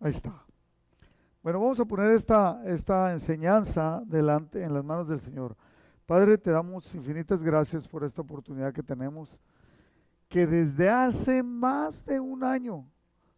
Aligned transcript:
Ahí 0.00 0.10
está. 0.10 0.44
Bueno, 1.42 1.60
vamos 1.60 1.78
a 1.78 1.84
poner 1.84 2.10
esta, 2.12 2.62
esta 2.64 3.12
enseñanza 3.12 4.02
delante 4.06 4.62
en 4.62 4.72
las 4.72 4.84
manos 4.84 5.06
del 5.06 5.20
Señor. 5.20 5.56
Padre, 6.06 6.38
te 6.38 6.50
damos 6.50 6.94
infinitas 6.94 7.42
gracias 7.42 7.86
por 7.86 8.04
esta 8.04 8.22
oportunidad 8.22 8.72
que 8.72 8.82
tenemos, 8.82 9.40
que 10.28 10.46
desde 10.46 10.90
hace 10.90 11.42
más 11.42 12.04
de 12.04 12.18
un 12.20 12.44
año 12.44 12.86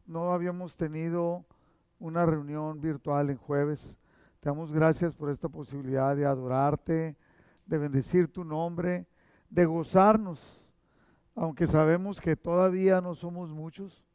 no 0.07 0.33
habíamos 0.33 0.77
tenido 0.77 1.45
una 1.99 2.25
reunión 2.25 2.81
virtual 2.81 3.31
en 3.31 3.37
jueves. 3.37 3.99
Te 4.41 4.49
damos 4.49 4.73
gracias 4.73 5.15
por 5.15 5.31
esta 5.31 5.49
posibilidad 5.49 6.15
de 6.17 6.27
adorarte, 6.27 7.17
de 7.67 7.79
bendecir 7.79 8.29
tu 8.33 8.45
nombre, 8.45 9.07
de 9.51 9.65
gozarnos, 9.67 10.71
aunque 11.35 11.67
sabemos 11.67 12.21
que 12.21 12.37
todavía 12.37 13.01
no 13.01 13.15
somos 13.15 13.51
muchos. 13.51 14.06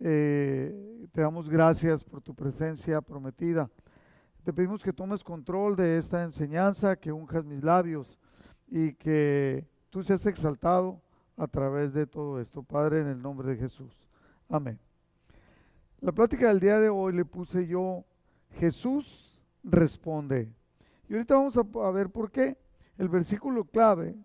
Eh, 0.00 1.08
te 1.12 1.20
damos 1.20 1.48
gracias 1.48 2.04
por 2.04 2.20
tu 2.20 2.34
presencia 2.34 3.00
prometida. 3.00 3.70
Te 4.44 4.52
pedimos 4.52 4.82
que 4.82 4.92
tomes 4.92 5.24
control 5.24 5.76
de 5.76 5.98
esta 5.98 6.22
enseñanza, 6.22 6.96
que 6.96 7.12
unjas 7.12 7.44
mis 7.44 7.62
labios 7.62 8.18
y 8.68 8.94
que 8.94 9.66
tú 9.90 10.02
seas 10.02 10.24
exaltado 10.26 11.00
a 11.36 11.46
través 11.46 11.92
de 11.92 12.06
todo 12.06 12.40
esto. 12.40 12.62
Padre, 12.62 13.00
en 13.00 13.08
el 13.08 13.20
nombre 13.20 13.48
de 13.48 13.56
Jesús. 13.56 14.06
Amén. 14.48 14.78
La 16.00 16.12
plática 16.12 16.48
del 16.48 16.60
día 16.60 16.78
de 16.78 16.88
hoy 16.88 17.12
le 17.12 17.24
puse 17.24 17.66
yo, 17.66 18.04
Jesús 18.52 19.42
responde. 19.64 20.52
Y 21.08 21.14
ahorita 21.14 21.34
vamos 21.34 21.56
a, 21.56 21.90
ver 21.90 22.10
por 22.10 22.30
qué. 22.30 22.56
El 22.96 23.08
versículo 23.08 23.64
clave 23.64 24.16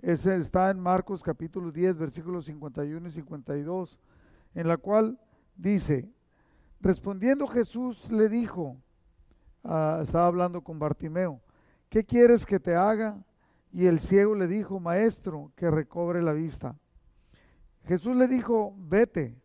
ese 0.00 0.36
está 0.36 0.70
en 0.70 0.80
Marcos 0.80 1.22
capítulo 1.22 1.70
10, 1.70 1.98
versículos 1.98 2.46
51 2.46 3.08
y 3.08 3.10
52, 3.10 3.98
en 4.54 4.68
la 4.68 4.76
cual 4.76 5.18
dice, 5.56 6.10
respondiendo 6.80 7.46
Jesús 7.46 8.10
le 8.10 8.28
dijo, 8.28 8.76
estaba 9.62 10.26
hablando 10.26 10.62
con 10.62 10.78
Bartimeo, 10.78 11.40
¿qué 11.88 12.04
quieres 12.04 12.46
que 12.46 12.60
te 12.60 12.74
haga? 12.74 13.22
Y 13.72 13.86
el 13.86 14.00
ciego 14.00 14.34
le 14.34 14.46
dijo, 14.46 14.80
maestro, 14.80 15.52
que 15.54 15.70
recobre 15.70 16.22
la 16.22 16.32
vista. 16.32 16.76
Jesús 17.84 18.16
le 18.16 18.26
dijo, 18.26 18.74
vete, 18.76 19.36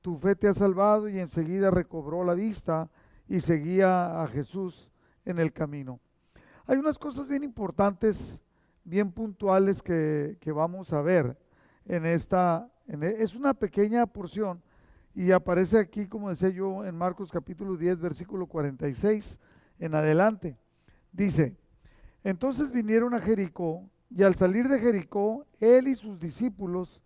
tu 0.00 0.16
fe 0.16 0.36
te 0.36 0.48
ha 0.48 0.54
salvado 0.54 1.08
y 1.08 1.18
enseguida 1.18 1.70
recobró 1.70 2.24
la 2.24 2.34
vista 2.34 2.90
y 3.28 3.40
seguía 3.40 4.22
a 4.22 4.26
Jesús 4.26 4.92
en 5.24 5.38
el 5.38 5.52
camino. 5.52 6.00
Hay 6.66 6.78
unas 6.78 6.98
cosas 6.98 7.28
bien 7.28 7.42
importantes, 7.42 8.40
bien 8.84 9.12
puntuales 9.12 9.82
que, 9.82 10.38
vamos 10.54 10.92
a 10.92 11.02
ver 11.02 11.38
en 11.86 12.06
esta, 12.06 12.70
es 12.86 13.34
una 13.34 13.54
pequeña 13.54 14.06
porción 14.06 14.62
y 15.14 15.30
aparece 15.30 15.78
aquí, 15.78 16.06
como 16.06 16.30
decía 16.30 16.48
yo, 16.50 16.84
en 16.84 16.96
Marcos 16.96 17.30
capítulo 17.30 17.76
10, 17.76 18.00
versículo 18.00 18.46
46 18.46 19.38
en 19.78 19.94
adelante. 19.94 20.58
Dice, 21.12 21.56
entonces 22.24 22.72
vinieron 22.72 23.14
a 23.14 23.20
Jericó 23.20 23.88
y 24.10 24.22
al 24.22 24.34
salir 24.34 24.68
de 24.68 24.78
Jericó, 24.78 25.46
él 25.60 25.88
y 25.88 25.94
sus 25.94 26.18
discípulos 26.18 27.00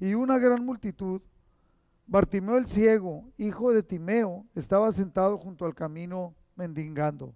y 0.00 0.14
una 0.14 0.38
gran 0.38 0.64
multitud, 0.64 1.22
Bartimeo 2.06 2.58
el 2.58 2.66
ciego, 2.66 3.24
hijo 3.38 3.72
de 3.72 3.82
Timeo, 3.82 4.44
estaba 4.54 4.90
sentado 4.92 5.38
junto 5.38 5.64
al 5.64 5.74
camino 5.74 6.34
mendigando. 6.56 7.34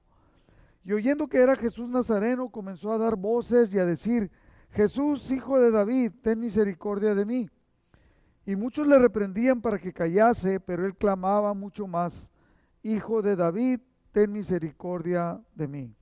Y 0.85 0.93
oyendo 0.93 1.29
que 1.29 1.39
era 1.39 1.57
Jesús 1.57 1.89
Nazareno, 1.89 2.51
comenzó 2.51 2.93
a 2.93 2.99
dar 2.99 3.17
voces 3.17 3.73
y 3.73 3.79
a 3.79 3.87
decir, 3.87 4.31
Jesús, 4.71 5.31
hijo 5.31 5.59
de 5.61 5.71
David, 5.71 6.13
ten 6.23 6.41
misericordia 6.41 7.15
de 7.15 7.25
mí. 7.25 7.51
Y 8.47 8.57
muchos 8.57 8.87
le 8.87 8.99
reprendían 8.99 9.61
para 9.61 9.79
que 9.79 9.93
callase, 9.93 10.61
pero 10.61 10.87
él 10.87 10.97
clamaba 10.97 11.53
mucho 11.53 11.87
más, 11.87 12.31
Hijo 12.83 13.21
de 13.21 13.35
David, 13.35 13.81
ten 14.13 14.33
misericordia 14.33 15.43
de 15.55 15.67
mí. 15.67 15.95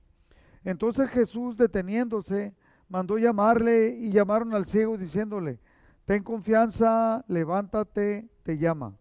Entonces 0.63 1.09
Jesús, 1.09 1.57
deteniéndose, 1.57 2.55
mandó 2.87 3.17
llamarle 3.17 3.89
y 3.89 4.11
llamaron 4.11 4.53
al 4.53 4.67
ciego 4.67 4.95
diciéndole, 4.95 5.59
Ten 6.05 6.21
confianza, 6.21 7.25
levántate, 7.27 8.29
te 8.43 8.59
llama. 8.59 8.95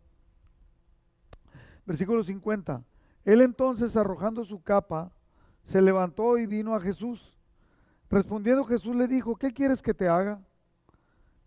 Versículo 1.84 2.24
50. 2.24 2.82
Él 3.26 3.42
entonces, 3.42 3.94
arrojando 3.96 4.42
su 4.42 4.62
capa, 4.62 5.12
se 5.62 5.82
levantó 5.82 6.38
y 6.38 6.46
vino 6.46 6.74
a 6.74 6.80
Jesús. 6.80 7.38
Respondiendo 8.08 8.64
Jesús 8.64 8.96
le 8.96 9.06
dijo, 9.06 9.36
¿qué 9.36 9.52
quieres 9.52 9.82
que 9.82 9.92
te 9.92 10.08
haga? 10.08 10.42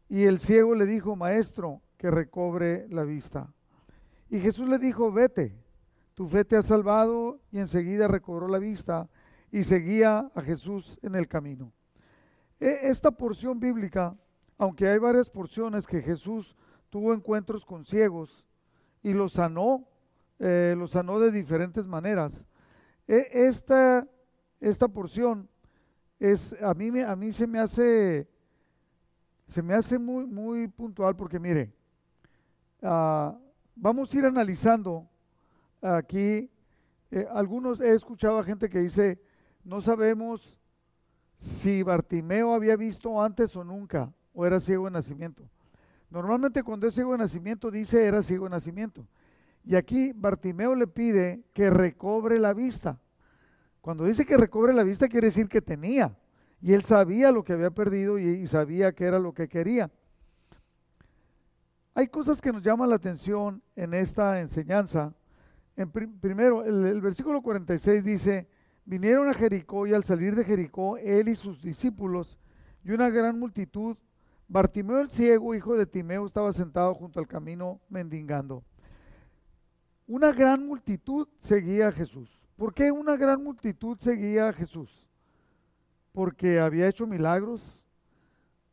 Y 0.09 0.23
el 0.23 0.37
ciego 0.37 0.75
le 0.75 0.85
dijo, 0.85 1.15
Maestro, 1.15 1.81
que 1.97 2.11
recobre 2.11 2.87
la 2.89 3.03
vista. 3.03 3.53
Y 4.29 4.39
Jesús 4.39 4.67
le 4.69 4.77
dijo, 4.77 5.11
vete, 5.11 5.55
tu 6.13 6.27
fe 6.27 6.45
te 6.45 6.55
ha 6.55 6.61
salvado, 6.61 7.39
y 7.51 7.59
enseguida 7.59 8.07
recobró 8.07 8.47
la 8.47 8.59
vista 8.59 9.09
y 9.51 9.63
seguía 9.63 10.31
a 10.33 10.41
Jesús 10.41 10.99
en 11.01 11.15
el 11.15 11.27
camino. 11.27 11.73
E, 12.59 12.79
esta 12.83 13.11
porción 13.11 13.59
bíblica 13.59 14.17
aunque 14.57 14.87
hay 14.87 14.97
varias 14.97 15.29
porciones 15.29 15.85
que 15.85 16.01
Jesús 16.01 16.55
tuvo 16.89 17.13
encuentros 17.13 17.65
con 17.65 17.85
ciegos 17.85 18.45
y 19.03 19.13
los 19.13 19.33
sanó, 19.33 19.87
eh, 20.39 20.75
los 20.77 20.91
sanó 20.91 21.19
de 21.19 21.31
diferentes 21.31 21.87
maneras. 21.87 22.45
E, 23.07 23.27
esta, 23.31 24.07
esta 24.59 24.87
porción 24.87 25.47
es, 26.19 26.59
a 26.61 26.73
mí, 26.73 26.99
a 27.01 27.15
mí 27.15 27.31
se 27.31 27.45
me 27.45 27.59
hace, 27.59 28.27
se 29.47 29.61
me 29.61 29.75
hace 29.75 29.99
muy, 29.99 30.25
muy 30.25 30.67
puntual 30.67 31.15
porque 31.15 31.39
mire, 31.39 31.71
ah, 32.81 33.37
vamos 33.75 34.13
a 34.13 34.17
ir 34.17 34.25
analizando 34.25 35.07
aquí, 35.81 36.49
eh, 37.11 37.27
algunos 37.31 37.79
he 37.79 37.93
escuchado 37.93 38.39
a 38.39 38.43
gente 38.43 38.69
que 38.69 38.79
dice, 38.79 39.19
no 39.63 39.81
sabemos 39.81 40.59
si 41.37 41.83
Bartimeo 41.83 42.53
había 42.53 42.75
visto 42.75 43.21
antes 43.21 43.55
o 43.55 43.63
nunca 43.63 44.11
o 44.33 44.45
era 44.45 44.59
ciego 44.59 44.85
de 44.85 44.91
nacimiento. 44.91 45.43
Normalmente 46.09 46.63
cuando 46.63 46.87
es 46.87 46.93
ciego 46.93 47.11
de 47.11 47.19
nacimiento 47.19 47.69
dice 47.69 48.05
era 48.05 48.23
ciego 48.23 48.45
de 48.45 48.51
nacimiento. 48.51 49.05
Y 49.65 49.75
aquí 49.75 50.13
Bartimeo 50.15 50.75
le 50.75 50.87
pide 50.87 51.43
que 51.53 51.69
recobre 51.69 52.39
la 52.39 52.53
vista. 52.53 52.99
Cuando 53.81 54.05
dice 54.05 54.25
que 54.25 54.37
recobre 54.37 54.73
la 54.73 54.83
vista 54.83 55.09
quiere 55.09 55.27
decir 55.27 55.49
que 55.49 55.61
tenía. 55.61 56.17
Y 56.61 56.73
él 56.73 56.83
sabía 56.83 57.31
lo 57.31 57.43
que 57.43 57.53
había 57.53 57.71
perdido 57.71 58.17
y, 58.17 58.47
sabía 58.47 58.93
que 58.93 59.03
era 59.03 59.19
lo 59.19 59.33
que 59.33 59.47
quería. 59.47 59.91
Hay 61.97 62.09
cosas 62.09 62.39
que 62.39 62.51
nos 62.51 62.61
llaman 62.61 62.91
la 62.91 62.97
atención 62.97 63.63
en 63.75 63.95
esta 63.95 64.39
enseñanza. 64.39 65.15
En 65.75 65.89
primero, 65.89 66.63
el, 66.63 66.85
el 66.85 67.01
versículo 67.01 67.41
46 67.41 68.03
dice, 68.03 68.47
vinieron 68.85 69.27
a 69.27 69.33
Jericó 69.33 69.87
y 69.87 69.95
al 69.95 70.03
salir 70.03 70.35
de 70.35 70.43
Jericó, 70.43 70.97
él 70.97 71.27
y 71.27 71.35
sus 71.35 71.59
discípulos 71.59 72.37
y 72.83 72.91
una 72.91 73.09
gran 73.09 73.39
multitud 73.39 73.97
Bartimeo 74.47 74.99
el 74.99 75.09
ciego, 75.09 75.55
hijo 75.55 75.75
de 75.75 75.87
Timeo, 75.87 76.27
estaba 76.27 76.53
sentado 76.53 76.93
junto 76.93 77.19
al 77.19 77.27
camino 77.27 77.81
mendigando. 77.89 78.63
Una 80.05 80.31
gran 80.33 80.67
multitud 80.67 81.27
seguía 81.39 81.87
a 81.87 81.91
Jesús. 81.91 82.39
¿Por 82.57 82.75
qué 82.75 82.91
una 82.91 83.17
gran 83.17 83.43
multitud 83.43 83.97
seguía 83.97 84.49
a 84.49 84.53
Jesús? 84.53 85.09
Porque 86.11 86.59
había 86.59 86.87
hecho 86.87 87.07
milagros, 87.07 87.83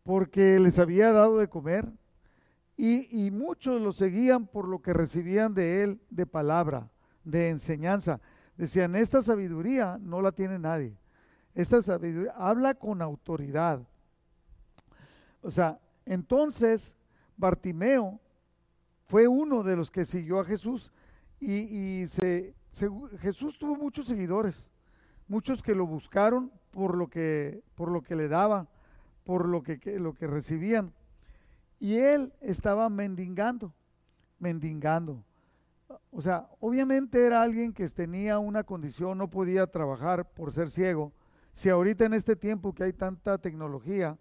porque 0.03 0.61
les 0.61 0.79
había 0.79 1.11
dado 1.11 1.39
de 1.39 1.49
comer, 1.49 1.91
y, 2.77 3.31
muchos 3.31 3.81
lo 3.81 3.93
seguían 3.93 4.47
por 4.47 4.69
lo 4.69 4.81
que 4.83 4.93
recibían 4.93 5.55
de 5.55 5.83
él 5.83 6.01
de 6.11 6.27
palabra, 6.27 6.91
de 7.23 7.49
enseñanza. 7.49 8.21
Decían, 8.57 8.97
esta 8.97 9.23
sabiduría 9.23 9.99
no 10.01 10.21
la 10.21 10.33
tiene 10.33 10.59
nadie. 10.59 10.97
Esta 11.55 11.81
sabiduría 11.83 12.33
habla 12.37 12.75
con 12.75 13.01
autoridad 13.01 13.87
o 15.45 15.51
sea, 15.51 15.79
entonces 16.07 16.97
Bartimeo 17.37 18.19
fue 19.07 19.29
uno 19.29 19.63
de 19.63 19.77
los 19.77 19.91
que 19.91 20.07
siguió 20.07 20.41
a 20.41 20.45
Jesús 20.45 20.91
y, 21.39 22.07
se, 22.07 22.55
Jesús 23.21 23.59
tuvo 23.59 23.77
muchos 23.77 24.07
seguidores, 24.07 24.67
muchos 25.29 25.63
que 25.63 25.75
lo 25.75 25.87
buscaron 25.87 26.51
por 26.71 26.97
lo 26.97 27.09
que, 27.09 27.63
por 27.75 27.91
lo 27.91 28.01
que 28.01 28.17
le 28.17 28.29
daba, 28.29 28.69
por 29.23 29.47
lo 29.47 29.63
que, 29.63 29.79
lo 30.01 30.15
que 30.15 30.27
recibían. 30.27 30.95
Y 31.79 31.97
él 31.97 32.33
estaba 32.41 32.89
mendigando, 32.89 33.73
mendigando. 34.39 35.25
O 36.11 36.23
sea, 36.23 36.49
obviamente 36.61 37.25
era 37.25 37.43
alguien 37.43 37.73
que 37.73 37.89
tenía 37.89 38.39
una 38.39 38.65
condición, 38.65 39.19
no 39.19 39.29
podía 39.29 39.67
trabajar 39.67 40.31
por 40.31 40.53
ser 40.53 40.71
ciego. 40.71 41.13
Si 41.53 41.69
ahorita 41.69 42.05
en 42.05 42.15
este 42.15 42.37
tiempo 42.37 42.73
que 42.73 42.85
hay 42.85 42.93
tanta 42.93 43.39
tecnología, 43.39 44.19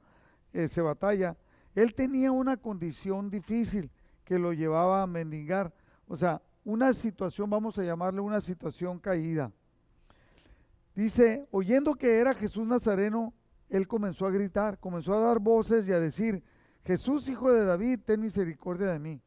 se 0.68 0.82
batalla, 0.82 1.36
él 1.74 1.96
tenía 1.96 2.32
una 2.32 2.58
condición 2.58 3.30
difícil 3.30 3.90
que 4.24 4.38
lo 4.38 4.54
llevaba 4.54 5.02
a 5.02 5.08
mendigar. 5.08 5.74
O 6.08 6.16
sea, 6.16 6.42
una 6.64 6.94
situación, 6.94 7.50
vamos 7.50 7.78
a 7.78 7.84
llamarle 7.84 8.22
una 8.22 8.40
situación 8.40 9.00
caída. 9.00 9.52
Dice, 10.96 11.48
oyendo 11.50 11.96
que 11.96 12.20
era 12.20 12.36
Jesús 12.36 12.68
Nazareno, 12.68 13.34
él 13.70 13.88
comenzó 13.88 14.28
a 14.28 14.32
gritar, 14.32 14.78
comenzó 14.80 15.16
a 15.16 15.20
dar 15.20 15.40
voces 15.40 15.88
y 15.88 15.92
a 15.92 16.00
decir, 16.00 16.44
Jesús, 16.84 17.30
hijo 17.30 17.52
de 17.52 17.66
David, 17.66 18.00
ten 18.06 18.22
misericordia 18.22 18.88
de 18.88 19.00
mí. 19.00 19.22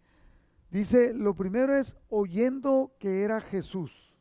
Dice, 0.70 1.14
lo 1.14 1.34
primero 1.34 1.74
es 1.76 1.96
oyendo 2.08 2.92
que 2.98 3.22
era 3.22 3.40
Jesús. 3.40 4.16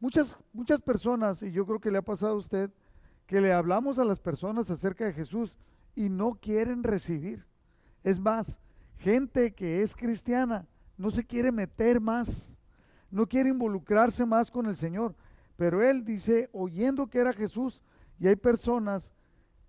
Muchas, 0.00 0.38
muchas 0.52 0.80
personas, 0.80 1.42
y 1.42 1.50
yo 1.50 1.66
creo 1.66 1.80
que 1.80 1.90
le 1.90 1.98
ha 1.98 2.02
pasado 2.02 2.32
a 2.34 2.38
usted, 2.38 2.70
que 3.26 3.40
le 3.40 3.52
hablamos 3.52 3.98
a 3.98 4.04
las 4.04 4.20
personas 4.20 4.70
acerca 4.70 5.04
de 5.04 5.12
Jesús 5.12 5.56
y 5.94 6.08
no 6.08 6.34
quieren 6.34 6.82
recibir. 6.82 7.46
Es 8.04 8.20
más, 8.20 8.58
gente 8.98 9.52
que 9.52 9.82
es 9.82 9.94
cristiana 9.96 10.66
no 10.98 11.10
se 11.10 11.24
quiere 11.24 11.52
meter 11.52 12.00
más, 12.00 12.60
no 13.10 13.26
quiere 13.26 13.48
involucrarse 13.48 14.26
más 14.26 14.50
con 14.50 14.66
el 14.66 14.76
Señor. 14.76 15.14
Pero 15.56 15.82
él 15.82 16.04
dice, 16.04 16.50
oyendo 16.52 17.06
que 17.06 17.20
era 17.20 17.32
Jesús, 17.32 17.80
y 18.18 18.26
hay 18.26 18.36
personas 18.36 19.12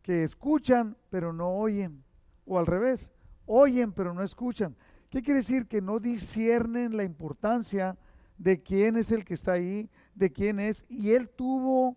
que 0.02 0.24
escuchan 0.24 0.98
pero 1.10 1.32
no 1.32 1.50
oyen, 1.50 2.04
o 2.50 2.58
al 2.58 2.66
revés, 2.66 3.12
oyen 3.46 3.94
pero 3.94 4.14
no 4.14 4.24
escuchan. 4.24 4.76
¿Qué 5.10 5.22
quiere 5.22 5.40
decir? 5.40 5.68
Que 5.68 5.82
no 5.82 6.00
disciernen 6.00 6.98
la 6.98 7.04
importancia 7.04 7.98
de 8.38 8.62
quién 8.62 8.98
es 8.98 9.12
el 9.12 9.24
que 9.24 9.36
está 9.36 9.54
ahí, 9.54 9.90
de 10.16 10.32
quién 10.32 10.60
es. 10.60 10.84
Y 10.90 11.12
él 11.12 11.30
tuvo, 11.30 11.96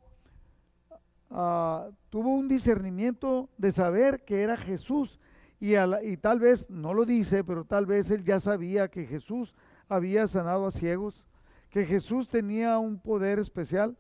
uh, 1.31 1.93
tuvo 2.11 2.35
un 2.35 2.49
discernimiento 2.49 3.49
de 3.57 3.73
saber 3.73 4.25
que 4.25 4.43
era 4.43 4.57
Jesús. 4.57 5.19
Y, 5.59 5.75
y 5.77 6.17
tal 6.19 6.39
vez, 6.39 6.69
no 6.69 6.93
lo 6.93 7.07
dice, 7.07 7.45
pero 7.45 7.65
tal 7.65 7.87
vez 7.87 8.11
él 8.11 8.23
ya 8.23 8.39
sabía 8.39 8.89
que 8.89 9.07
Jesús 9.07 9.55
había 9.89 10.27
sanado 10.27 10.67
a 10.67 10.71
ciegos, 10.71 11.27
que 11.71 11.87
Jesús 11.87 12.29
tenía 12.29 12.79
un 12.79 12.99
poder 12.99 13.39
especial 13.39 13.97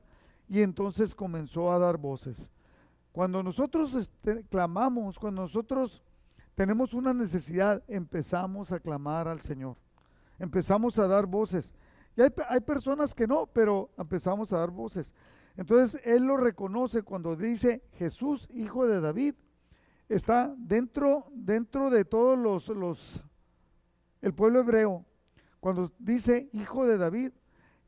y 0.48 0.60
entonces 0.60 1.14
comenzó 1.14 1.72
a 1.72 1.78
dar 1.78 1.96
voces. 1.96 2.50
Cuando 3.12 3.42
nosotros 3.42 3.94
este, 3.94 4.44
clamamos, 4.44 5.18
cuando 5.18 5.42
nosotros 5.42 6.02
tenemos 6.54 6.92
una 6.92 7.14
necesidad, 7.14 7.82
empezamos 7.88 8.72
a 8.72 8.80
clamar 8.80 9.28
al 9.28 9.40
Señor. 9.40 9.76
Empezamos 10.38 10.98
a 10.98 11.06
dar 11.06 11.26
voces. 11.26 11.72
Y 12.16 12.20
hay, 12.20 12.60
personas 12.60 13.14
que 13.14 13.26
no, 13.26 13.46
pero 13.46 13.90
empezamos 13.96 14.52
a 14.52 14.58
dar 14.58 14.70
voces. 14.70 15.14
Entonces 15.56 16.00
Él 16.04 16.24
lo 16.24 16.36
reconoce 16.36 17.02
cuando 17.02 17.36
dice 17.36 17.82
Jesús, 17.92 18.48
hijo 18.52 18.86
de 18.86 19.00
David, 19.00 19.34
está 20.08 20.54
dentro, 20.58 21.26
dentro 21.32 21.88
de 21.88 22.04
todos 22.04 22.38
los, 22.38 22.68
los, 22.68 23.22
el 24.20 24.34
pueblo 24.34 24.60
hebreo. 24.60 25.06
Cuando 25.60 25.90
dice 25.98 26.50
hijo 26.52 26.86
de 26.86 26.98
David, 26.98 27.32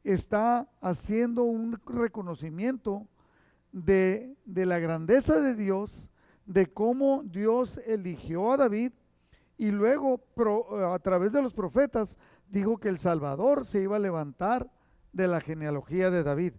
está 0.05 0.69
haciendo 0.81 1.43
un 1.43 1.79
reconocimiento 1.85 3.07
de, 3.73 4.37
de 4.45 4.65
la 4.65 4.79
grandeza 4.79 5.41
de 5.41 5.55
Dios 5.55 6.11
de 6.47 6.67
cómo 6.67 7.23
Dios 7.25 7.81
eligió 7.87 8.53
a 8.53 8.57
David 8.57 8.93
y 9.57 9.71
luego 9.71 10.21
a 10.93 10.99
través 10.99 11.33
de 11.33 11.43
los 11.43 11.55
profetas 11.55 12.19
dijo 12.49 12.79
que 12.79 12.89
el 12.89 12.99
Salvador 12.99 13.65
se 13.65 13.83
iba 13.83 13.97
a 13.97 14.01
levantar 14.01 14.71
de 15.13 15.29
la 15.29 15.41
genealogía 15.41 16.11
de 16.11 16.23
David. 16.23 16.55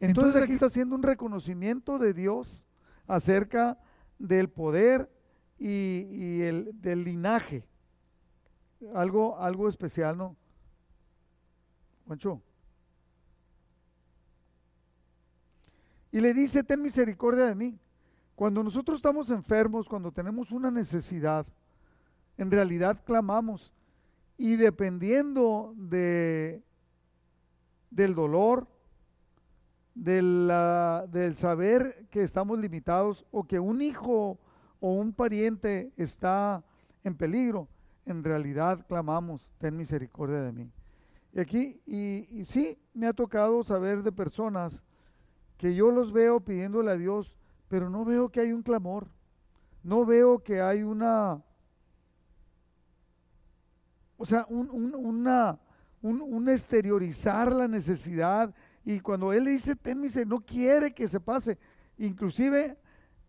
Entonces 0.00 0.42
aquí 0.42 0.52
está 0.52 0.66
haciendo 0.66 0.94
un 0.94 1.02
reconocimiento 1.02 1.98
de 1.98 2.12
Dios 2.12 2.64
acerca 3.06 3.78
del 4.18 4.50
poder 4.50 5.10
y, 5.58 6.42
el, 6.42 6.70
del 6.80 7.04
linaje. 7.04 7.66
Algo, 8.94 9.38
algo 9.38 9.68
especial, 9.68 10.18
¿no? 10.18 10.36
Juancho. 12.06 12.42
Y 16.12 16.20
le 16.20 16.34
dice, 16.34 16.62
ten 16.62 16.82
misericordia 16.82 17.46
de 17.46 17.54
mí. 17.54 17.78
Cuando 18.36 18.62
nosotros 18.62 18.96
estamos 18.96 19.30
enfermos, 19.30 19.88
cuando 19.88 20.12
tenemos 20.12 20.52
una 20.52 20.70
necesidad, 20.70 21.46
en 22.36 22.50
realidad 22.50 23.02
clamamos. 23.02 23.72
Y 24.36 24.56
dependiendo 24.56 25.72
de, 25.74 26.62
del 27.90 28.14
dolor, 28.14 28.68
del 29.94 31.34
saber 31.34 32.06
que 32.10 32.22
estamos 32.22 32.58
limitados 32.58 33.24
o 33.30 33.44
que 33.44 33.58
un 33.58 33.80
hijo 33.80 34.38
o 34.80 34.92
un 34.92 35.14
pariente 35.14 35.94
está 35.96 36.62
en 37.04 37.16
peligro, 37.16 37.68
en 38.04 38.22
realidad 38.22 38.84
clamamos, 38.86 39.56
ten 39.56 39.74
misericordia 39.78 40.42
de 40.42 40.52
mí. 40.52 40.70
Y 41.32 41.40
aquí, 41.40 41.80
y 41.86 42.44
sí, 42.44 42.78
me 42.92 43.06
ha 43.06 43.14
tocado 43.14 43.64
saber 43.64 44.02
de 44.02 44.12
personas 44.12 44.84
que 45.56 45.74
yo 45.74 45.90
los 45.90 46.12
veo 46.12 46.40
pidiéndole 46.40 46.90
a 46.90 46.96
Dios, 46.96 47.35
pero 47.68 47.90
no 47.90 48.04
veo 48.04 48.28
que 48.28 48.40
hay 48.40 48.52
un 48.52 48.62
clamor, 48.62 49.08
no 49.82 50.04
veo 50.04 50.42
que 50.42 50.60
hay 50.60 50.82
una, 50.82 51.42
o 54.16 54.26
sea, 54.26 54.46
un, 54.48 54.94
una, 54.94 55.58
un, 56.02 56.48
exteriorizar 56.48 57.52
la 57.52 57.68
necesidad. 57.68 58.54
Y 58.84 59.00
cuando 59.00 59.32
él 59.32 59.46
dice, 59.46 59.76
ten 59.76 60.00
no 60.26 60.40
quiere 60.40 60.94
que 60.94 61.08
se 61.08 61.20
pase. 61.20 61.58
Inclusive, 61.98 62.78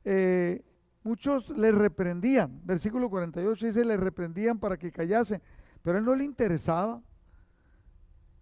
eh, 0.06 0.64
muchos 1.04 1.50
le 1.50 1.72
reprendían. 1.72 2.62
Versículo 2.64 3.10
48 3.10 3.66
dice, 3.66 3.86
le 3.86 3.98
reprendían 3.98 4.60
para 4.60 4.78
que 4.78 4.92
callase. 4.92 5.42
Pero 5.82 5.98
a 5.98 6.00
él 6.00 6.06
no 6.06 6.16
le 6.16 6.24
interesaba. 6.24 7.02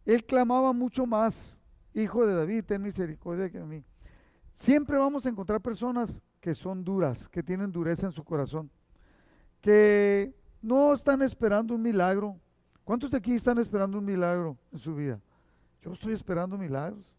Él 0.06 0.24
clamaba 0.26 0.72
mucho 0.74 1.06
más, 1.06 1.60
hijo 1.94 2.26
de 2.28 2.36
David, 2.36 2.66
ten 2.66 2.82
misericordia 2.82 3.50
que 3.50 3.58
a 3.58 3.66
mí. 3.66 3.84
Siempre 4.56 4.98
vamos 4.98 5.26
a 5.26 5.30
encontrar 5.30 5.60
personas 5.60 6.24
que 6.40 6.56
son 6.56 6.82
duras, 6.82 7.28
que 7.28 7.44
tienen 7.44 7.74
dureza 7.74 8.06
en 8.06 8.14
su 8.14 8.24
corazón, 8.24 8.72
que 9.60 10.34
no 10.62 10.94
están 10.94 11.22
esperando 11.22 11.76
un 11.76 11.82
milagro. 11.82 12.40
¿Cuántos 12.86 13.12
de 13.12 13.18
aquí 13.18 13.34
están 13.34 13.58
esperando 13.58 13.98
un 13.98 14.06
milagro 14.06 14.58
en 14.72 14.80
su 14.80 14.96
vida? 14.96 15.20
Yo 15.82 15.92
estoy 15.92 16.14
esperando 16.14 16.58
milagros. 16.58 17.14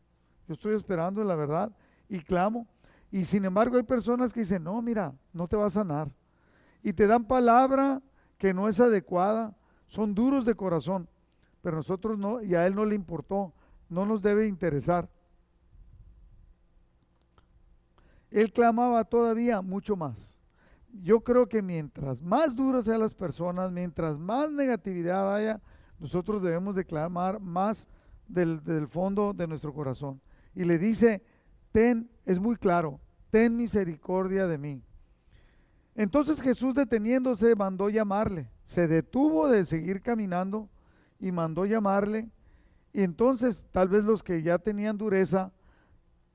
Yo 0.48 0.54
estoy 0.54 0.76
esperando 0.76 1.22
la 1.24 1.34
verdad 1.34 1.70
y 2.08 2.20
clamo. 2.20 2.66
Y 3.10 3.26
sin 3.26 3.44
embargo 3.44 3.76
hay 3.76 3.82
personas 3.82 4.32
que 4.32 4.40
dicen, 4.40 4.64
no, 4.64 4.80
mira, 4.80 5.12
no 5.34 5.46
te 5.46 5.56
va 5.56 5.66
a 5.66 5.70
sanar. 5.70 6.10
Y 6.82 6.94
te 6.94 7.06
dan 7.06 7.26
palabra 7.26 8.00
que 8.38 8.54
no 8.54 8.66
es 8.66 8.80
adecuada. 8.80 9.54
Son 9.88 10.14
duros 10.14 10.46
de 10.46 10.54
corazón. 10.54 11.06
Pero 11.60 11.76
nosotros 11.76 12.18
no, 12.18 12.42
y 12.42 12.54
a 12.54 12.66
él 12.66 12.74
no 12.74 12.86
le 12.86 12.94
importó. 12.94 13.52
No 13.90 14.06
nos 14.06 14.22
debe 14.22 14.48
interesar. 14.48 15.10
Él 18.36 18.52
clamaba 18.52 19.02
todavía 19.04 19.62
mucho 19.62 19.96
más. 19.96 20.38
Yo 21.02 21.20
creo 21.20 21.48
que 21.48 21.62
mientras 21.62 22.20
más 22.20 22.54
duras 22.54 22.84
sean 22.84 23.00
las 23.00 23.14
personas, 23.14 23.72
mientras 23.72 24.18
más 24.18 24.50
negatividad 24.50 25.34
haya, 25.34 25.62
nosotros 25.98 26.42
debemos 26.42 26.74
de 26.74 26.84
clamar 26.84 27.40
más 27.40 27.88
del, 28.28 28.62
del 28.62 28.88
fondo 28.88 29.32
de 29.32 29.46
nuestro 29.46 29.72
corazón. 29.72 30.20
Y 30.54 30.64
le 30.64 30.76
dice, 30.76 31.22
ten, 31.72 32.11
es 32.26 32.38
muy 32.38 32.56
claro, 32.56 33.00
ten 33.30 33.56
misericordia 33.56 34.46
de 34.46 34.58
mí. 34.58 34.82
Entonces 35.94 36.38
Jesús 36.38 36.75
deteniéndose 36.75 37.56
mandó 37.56 37.88
llamarle. 37.88 38.50
Se 38.64 38.87
detuvo 38.87 39.49
de 39.49 39.64
seguir 39.64 40.02
caminando 40.02 40.68
y 41.18 41.32
mandó 41.32 41.64
llamarle. 41.64 42.28
Y 42.92 43.02
entonces 43.02 43.66
tal 43.72 43.88
vez 43.88 44.04
los 44.04 44.22
que 44.22 44.42
ya 44.42 44.58
tenían 44.58 44.99
dureza 44.99 45.52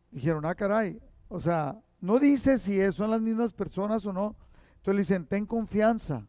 dijeron, 0.10 0.46
ah, 0.48 0.56
caray, 0.56 1.00
o 1.34 1.40
sea, 1.40 1.80
no 2.02 2.20
dice 2.20 2.58
si 2.58 2.92
son 2.92 3.12
las 3.12 3.22
mismas 3.22 3.54
personas 3.54 4.06
o 4.06 4.12
no. 4.12 4.36
Entonces 4.78 4.96
le 4.96 5.02
dicen, 5.02 5.26
ten 5.28 5.46
confianza, 5.46 6.28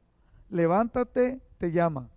levántate, 0.50 1.41
te 1.57 1.73
llama. 1.73 2.11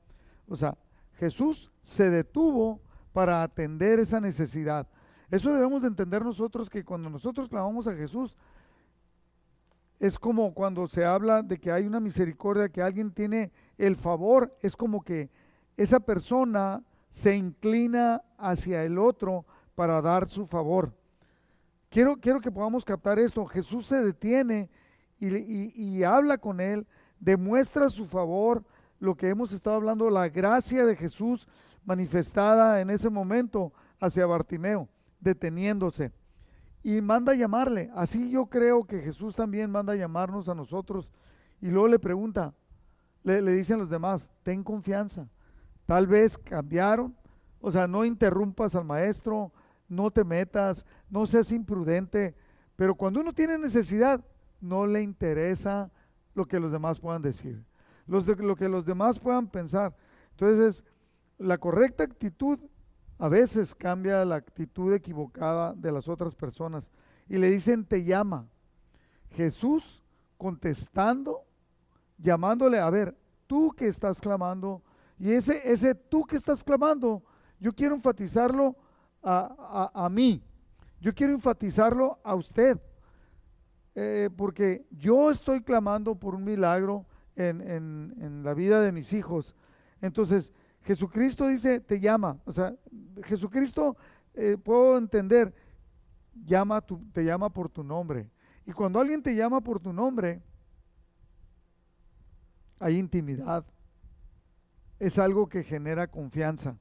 O 0.48 0.56
sea, 0.56 0.78
Jesús 1.14 1.72
se 1.82 2.10
detuvo 2.10 2.82
para 3.14 3.42
atender 3.42 4.00
esa 4.00 4.20
necesidad. 4.20 4.88
Eso 5.32 5.54
debemos 5.54 5.82
de 5.82 5.88
entender 5.88 6.24
nosotros 6.24 6.70
que 6.70 6.84
cuando 6.84 7.10
nosotros 7.10 7.48
clamamos 7.48 7.88
a 7.88 7.96
Jesús, 7.96 8.36
es 10.00 10.20
como 10.20 10.54
cuando 10.54 10.88
se 10.88 11.06
habla 11.06 11.42
de 11.42 11.58
que 11.58 11.72
hay 11.72 11.88
una 11.88 12.02
misericordia, 12.02 12.70
que 12.70 12.82
alguien 12.82 13.12
tiene 13.12 13.52
el 13.78 13.96
favor, 13.96 14.56
es 14.62 14.76
como 14.76 15.02
que 15.02 15.30
esa 15.78 16.02
persona 16.02 16.84
se 17.10 17.36
inclina 17.36 18.22
hacia 18.38 18.84
el 18.84 19.00
otro 19.00 19.46
para 19.76 20.02
dar 20.02 20.28
su 20.28 20.46
favor. 20.46 20.94
Quiero, 21.96 22.18
quiero 22.18 22.42
que 22.42 22.52
podamos 22.52 22.84
captar 22.84 23.20
esto. 23.20 23.46
Jesús 23.46 23.86
se 23.86 23.96
detiene 24.04 24.70
y, 25.18 26.04
habla 26.04 26.38
con 26.38 26.60
él, 26.60 26.86
demuestra 27.22 27.90
su 27.90 28.06
favor, 28.06 28.66
lo 29.00 29.16
que 29.16 29.30
hemos 29.30 29.54
estado 29.54 29.78
hablando, 29.78 30.10
la 30.10 30.28
gracia 30.28 30.86
de 30.86 30.98
Jesús 30.98 31.48
manifestada 31.86 32.82
en 32.82 32.90
ese 32.90 33.10
momento 33.10 33.72
hacia 34.02 34.26
Bartimeo, 34.26 34.90
deteniéndose. 35.22 36.12
Y 36.84 37.00
manda 37.00 37.32
a 37.32 37.36
llamarle. 37.36 37.90
Así 37.96 38.30
yo 38.30 38.48
creo 38.48 38.84
que 38.84 39.00
Jesús 39.00 39.34
también 39.34 39.72
manda 39.72 39.94
a 39.94 39.96
llamarnos 39.96 40.50
a 40.50 40.54
nosotros. 40.54 41.14
Y 41.62 41.68
luego 41.68 41.88
le 41.88 41.98
pregunta, 41.98 42.54
le, 43.24 43.42
le 43.42 43.54
dicen 43.54 43.80
los 43.80 43.90
demás, 43.90 44.30
ten 44.44 44.66
confianza. 44.66 45.30
Tal 45.86 46.08
vez 46.08 46.38
cambiaron. 46.38 47.16
O 47.62 47.72
sea, 47.72 47.88
no 47.88 48.04
interrumpas 48.04 48.76
al 48.76 48.84
maestro, 48.84 49.54
no 49.88 50.12
te 50.12 50.24
metas, 50.24 50.86
no 51.10 51.26
seas 51.26 51.52
imprudente, 51.52 52.36
pero 52.76 52.96
cuando 52.96 53.22
uno 53.22 53.34
tiene 53.34 53.58
necesidad, 53.58 54.24
no 54.60 54.86
le 54.86 55.02
interesa 55.02 55.92
lo 56.34 56.46
que 56.46 56.60
los 56.60 56.72
demás 56.72 57.00
puedan 57.00 57.22
decir, 57.22 57.64
lo 58.08 58.56
que 58.56 58.70
los 58.70 58.86
demás 58.86 59.20
puedan 59.20 59.48
pensar. 59.48 59.96
Entonces, 60.32 60.84
la 61.38 61.58
correcta 61.58 62.04
actitud 62.04 62.60
a 63.18 63.30
veces 63.30 63.74
cambia 63.74 64.26
la 64.26 64.36
actitud 64.36 64.94
equivocada 64.94 65.74
de 65.74 65.92
las 65.92 66.08
otras 66.08 66.36
personas 66.36 66.92
y 67.30 67.38
le 67.38 67.50
dicen 67.50 67.86
te 67.86 68.04
llama. 68.04 68.48
Jesús 69.32 70.04
contestando, 70.38 71.44
llamándole, 72.18 72.80
a 72.80 72.90
ver, 72.90 73.18
tú 73.48 73.72
que 73.72 73.88
estás 73.88 74.20
clamando, 74.20 74.82
y 75.18 75.32
ese, 75.32 75.62
ese 75.72 75.96
tú 75.96 76.24
que 76.26 76.36
estás 76.36 76.64
clamando, 76.64 77.24
yo 77.60 77.74
quiero 77.74 77.96
enfatizarlo 77.96 78.76
a, 79.26 79.92
a, 79.94 80.10
mí, 80.10 80.42
yo 81.02 81.14
quiero 81.14 81.34
enfatizarlo 81.34 82.20
a 82.24 82.36
usted, 82.36 82.80
eh, 83.96 84.30
porque 84.36 84.86
yo 84.92 85.32
estoy 85.32 85.62
clamando 85.62 86.16
por 86.16 86.36
un 86.36 86.44
milagro 86.44 87.06
en, 87.36 87.62
en, 87.62 88.16
en 88.22 88.44
la 88.44 88.54
vida 88.54 88.82
de 88.82 88.92
mis 88.92 89.14
hijos. 89.14 89.56
Entonces, 90.02 90.52
Jesucristo 90.84 91.48
dice, 91.48 91.80
te 91.80 92.00
llama. 92.00 92.38
O 92.46 92.52
sea, 92.52 92.76
Jesucristo, 93.24 93.98
eh, 94.36 94.58
puedo 94.62 94.98
entender, 94.98 95.54
llama 96.46 96.84
te 97.12 97.24
llama 97.24 97.50
por 97.50 97.70
tu 97.70 97.84
nombre. 97.84 98.30
Y 98.66 98.72
cuando 98.72 99.00
alguien 99.00 99.24
te 99.24 99.36
llama 99.36 99.62
por 99.62 99.80
tu 99.80 99.92
nombre, 99.92 100.42
hay 102.80 102.98
intimidad. 102.98 103.66
Es 105.00 105.18
algo 105.18 105.48
que 105.48 105.64
genera 105.64 106.08
confianza. 106.08 106.78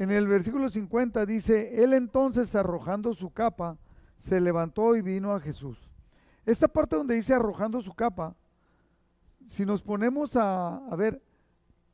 En 0.00 0.10
el 0.10 0.26
versículo 0.26 0.70
50 0.70 1.26
dice, 1.26 1.84
él 1.84 1.92
entonces 1.92 2.54
arrojando 2.54 3.12
su 3.12 3.28
capa, 3.34 3.76
se 4.16 4.40
levantó 4.40 4.96
y 4.96 5.02
vino 5.02 5.34
a 5.34 5.40
Jesús. 5.40 5.90
Esta 6.46 6.68
parte 6.68 6.96
donde 6.96 7.16
dice 7.16 7.34
arrojando 7.34 7.82
su 7.82 7.92
capa, 7.92 8.34
si 9.44 9.66
nos 9.66 9.82
ponemos 9.82 10.36
a, 10.36 10.78
a 10.90 10.96
ver, 10.96 11.22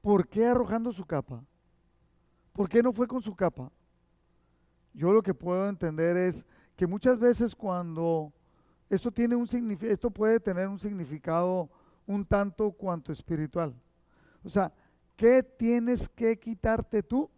¿por 0.02 0.28
qué 0.28 0.46
arrojando 0.46 0.92
su 0.92 1.04
capa? 1.04 1.42
¿Por 2.52 2.68
qué 2.68 2.80
no 2.80 2.92
fue 2.92 3.08
con 3.08 3.20
su 3.20 3.34
capa? 3.34 3.72
Yo 4.94 5.12
lo 5.12 5.20
que 5.20 5.34
puedo 5.34 5.68
entender 5.68 6.16
es 6.16 6.46
que 6.76 6.86
muchas 6.86 7.18
veces 7.18 7.56
cuando 7.56 8.32
esto 8.88 9.10
tiene 9.10 9.34
un 9.34 9.48
esto 9.80 10.12
puede 10.12 10.38
tener 10.38 10.68
un 10.68 10.78
significado 10.78 11.68
un 12.06 12.24
tanto 12.24 12.70
cuanto 12.70 13.10
espiritual. 13.10 13.74
O 14.44 14.48
sea, 14.48 14.72
¿qué 15.16 15.42
tienes 15.42 16.08
que 16.08 16.38
quitarte 16.38 17.02
tú? 17.02 17.28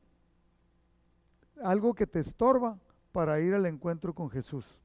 Algo 1.62 1.94
que 1.94 2.06
te 2.06 2.20
estorba 2.20 2.78
para 3.12 3.40
ir 3.40 3.54
al 3.54 3.66
encuentro 3.66 4.14
con 4.14 4.30
Jesús. 4.30 4.78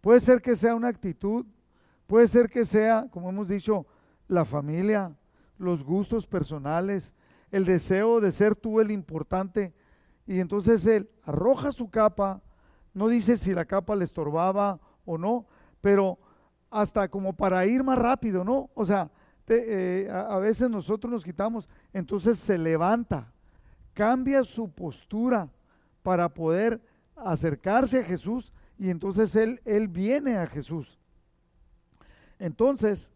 Puede 0.00 0.20
ser 0.20 0.40
que 0.42 0.56
sea 0.56 0.74
una 0.74 0.88
actitud, 0.88 1.46
puede 2.06 2.26
ser 2.26 2.48
que 2.48 2.64
sea, 2.64 3.08
como 3.10 3.30
hemos 3.30 3.48
dicho, 3.48 3.86
la 4.26 4.44
familia, 4.44 5.14
los 5.58 5.84
gustos 5.84 6.26
personales, 6.26 7.14
el 7.50 7.64
deseo 7.64 8.20
de 8.20 8.32
ser 8.32 8.56
tú 8.56 8.80
el 8.80 8.90
importante. 8.90 9.72
Y 10.26 10.40
entonces 10.40 10.86
él 10.86 11.10
arroja 11.24 11.72
su 11.72 11.90
capa, 11.90 12.42
no 12.94 13.08
dice 13.08 13.36
si 13.36 13.54
la 13.54 13.64
capa 13.64 13.94
le 13.94 14.04
estorbaba 14.04 14.80
o 15.04 15.18
no, 15.18 15.46
pero 15.80 16.18
hasta 16.70 17.08
como 17.08 17.34
para 17.34 17.64
ir 17.66 17.84
más 17.84 17.98
rápido, 17.98 18.44
¿no? 18.44 18.70
O 18.74 18.84
sea, 18.84 19.10
eh, 19.48 20.08
a, 20.10 20.34
a 20.34 20.38
veces 20.38 20.70
nosotros 20.70 21.12
nos 21.12 21.24
quitamos, 21.24 21.68
entonces 21.92 22.38
se 22.38 22.56
levanta, 22.56 23.30
cambia 23.92 24.42
su 24.42 24.70
postura 24.70 25.48
para 26.02 26.28
poder 26.28 26.80
acercarse 27.16 28.00
a 28.00 28.04
Jesús 28.04 28.52
y 28.78 28.90
entonces 28.90 29.36
él, 29.36 29.60
él 29.64 29.88
viene 29.88 30.36
a 30.36 30.46
Jesús. 30.46 30.98
Entonces, 32.38 33.12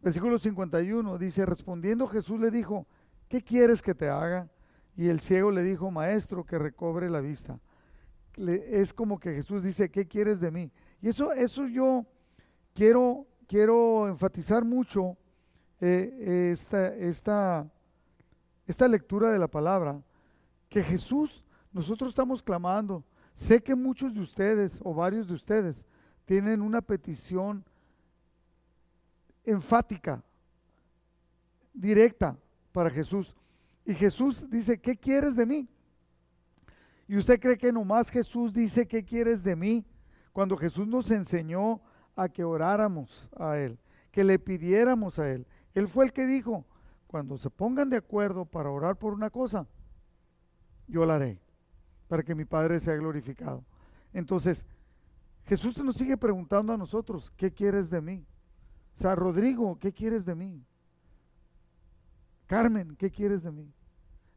versículo 0.00 0.38
51 0.38 1.18
dice, 1.18 1.44
respondiendo 1.44 2.06
Jesús 2.08 2.40
le 2.40 2.50
dijo, 2.50 2.86
¿qué 3.28 3.42
quieres 3.42 3.82
que 3.82 3.94
te 3.94 4.08
haga? 4.08 4.48
Y 4.96 5.08
el 5.08 5.20
ciego 5.20 5.50
le 5.50 5.62
dijo, 5.62 5.90
maestro, 5.90 6.44
que 6.44 6.58
recobre 6.58 7.10
la 7.10 7.20
vista. 7.20 7.58
es 8.36 8.92
como 8.92 9.18
que 9.18 9.34
Jesús 9.34 9.62
dice, 9.62 9.90
¿qué 9.90 10.06
quieres 10.06 10.40
de 10.40 10.50
mí? 10.50 10.70
Y 11.02 11.08
eso, 11.08 11.32
eso 11.32 11.66
yo 11.66 12.06
quiero, 12.74 13.26
quiero 13.46 14.08
enfatizar 14.08 14.64
mucho 14.64 15.16
eh, 15.80 16.50
esta, 16.52 16.94
esta, 16.94 17.70
esta 18.66 18.88
lectura 18.88 19.30
de 19.30 19.38
la 19.38 19.48
palabra, 19.48 20.02
que 20.68 20.82
Jesús, 20.82 21.44
nosotros 21.72 22.10
estamos 22.10 22.42
clamando. 22.42 23.04
Sé 23.34 23.62
que 23.62 23.74
muchos 23.74 24.14
de 24.14 24.20
ustedes 24.20 24.80
o 24.82 24.92
varios 24.92 25.28
de 25.28 25.34
ustedes 25.34 25.84
tienen 26.24 26.62
una 26.62 26.80
petición 26.80 27.64
enfática, 29.44 30.22
directa 31.72 32.36
para 32.72 32.90
Jesús. 32.90 33.34
Y 33.84 33.94
Jesús 33.94 34.48
dice, 34.50 34.78
¿qué 34.78 34.96
quieres 34.96 35.36
de 35.36 35.46
mí? 35.46 35.68
Y 37.08 37.16
usted 37.16 37.40
cree 37.40 37.58
que 37.58 37.72
nomás 37.72 38.10
Jesús 38.10 38.52
dice, 38.52 38.86
¿qué 38.86 39.04
quieres 39.04 39.42
de 39.42 39.56
mí? 39.56 39.84
Cuando 40.32 40.56
Jesús 40.56 40.86
nos 40.86 41.10
enseñó 41.10 41.80
a 42.14 42.28
que 42.28 42.44
oráramos 42.44 43.30
a 43.36 43.56
Él, 43.56 43.78
que 44.12 44.22
le 44.22 44.38
pidiéramos 44.38 45.18
a 45.18 45.28
Él. 45.28 45.46
Él 45.74 45.88
fue 45.88 46.04
el 46.04 46.12
que 46.12 46.26
dijo, 46.26 46.64
cuando 47.06 47.36
se 47.38 47.50
pongan 47.50 47.90
de 47.90 47.96
acuerdo 47.96 48.44
para 48.44 48.70
orar 48.70 48.96
por 48.96 49.12
una 49.12 49.30
cosa, 49.30 49.66
yo 50.86 51.04
la 51.04 51.16
haré, 51.16 51.40
para 52.10 52.24
que 52.24 52.34
mi 52.34 52.44
Padre 52.44 52.80
sea 52.80 52.96
glorificado. 52.96 53.64
Entonces, 54.12 54.64
Jesús 55.44 55.78
nos 55.78 55.94
sigue 55.94 56.16
preguntando 56.16 56.72
a 56.72 56.76
nosotros, 56.76 57.32
¿qué 57.36 57.52
quieres 57.52 57.88
de 57.88 58.00
mí? 58.00 58.26
O 58.96 58.98
sea, 58.98 59.14
Rodrigo, 59.14 59.78
¿qué 59.78 59.92
quieres 59.92 60.26
de 60.26 60.34
mí? 60.34 60.66
Carmen, 62.48 62.96
¿qué 62.96 63.12
quieres 63.12 63.44
de 63.44 63.52
mí? 63.52 63.72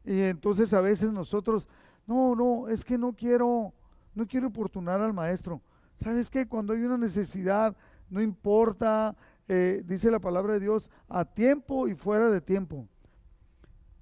Y 0.04 0.20
entonces 0.20 0.72
a 0.72 0.80
veces 0.80 1.10
nosotros, 1.10 1.66
no, 2.06 2.36
no, 2.36 2.68
es 2.68 2.84
que 2.84 2.96
no 2.96 3.12
quiero, 3.12 3.74
no 4.14 4.24
quiero 4.24 4.46
oportunar 4.46 5.00
al 5.00 5.12
maestro. 5.12 5.60
¿Sabes 5.96 6.30
qué? 6.30 6.46
Cuando 6.46 6.74
hay 6.74 6.84
una 6.84 6.96
necesidad, 6.96 7.76
no 8.08 8.22
importa, 8.22 9.16
eh, 9.48 9.82
dice 9.84 10.12
la 10.12 10.20
palabra 10.20 10.52
de 10.52 10.60
Dios, 10.60 10.92
a 11.08 11.24
tiempo 11.24 11.88
y 11.88 11.96
fuera 11.96 12.30
de 12.30 12.40
tiempo. 12.40 12.86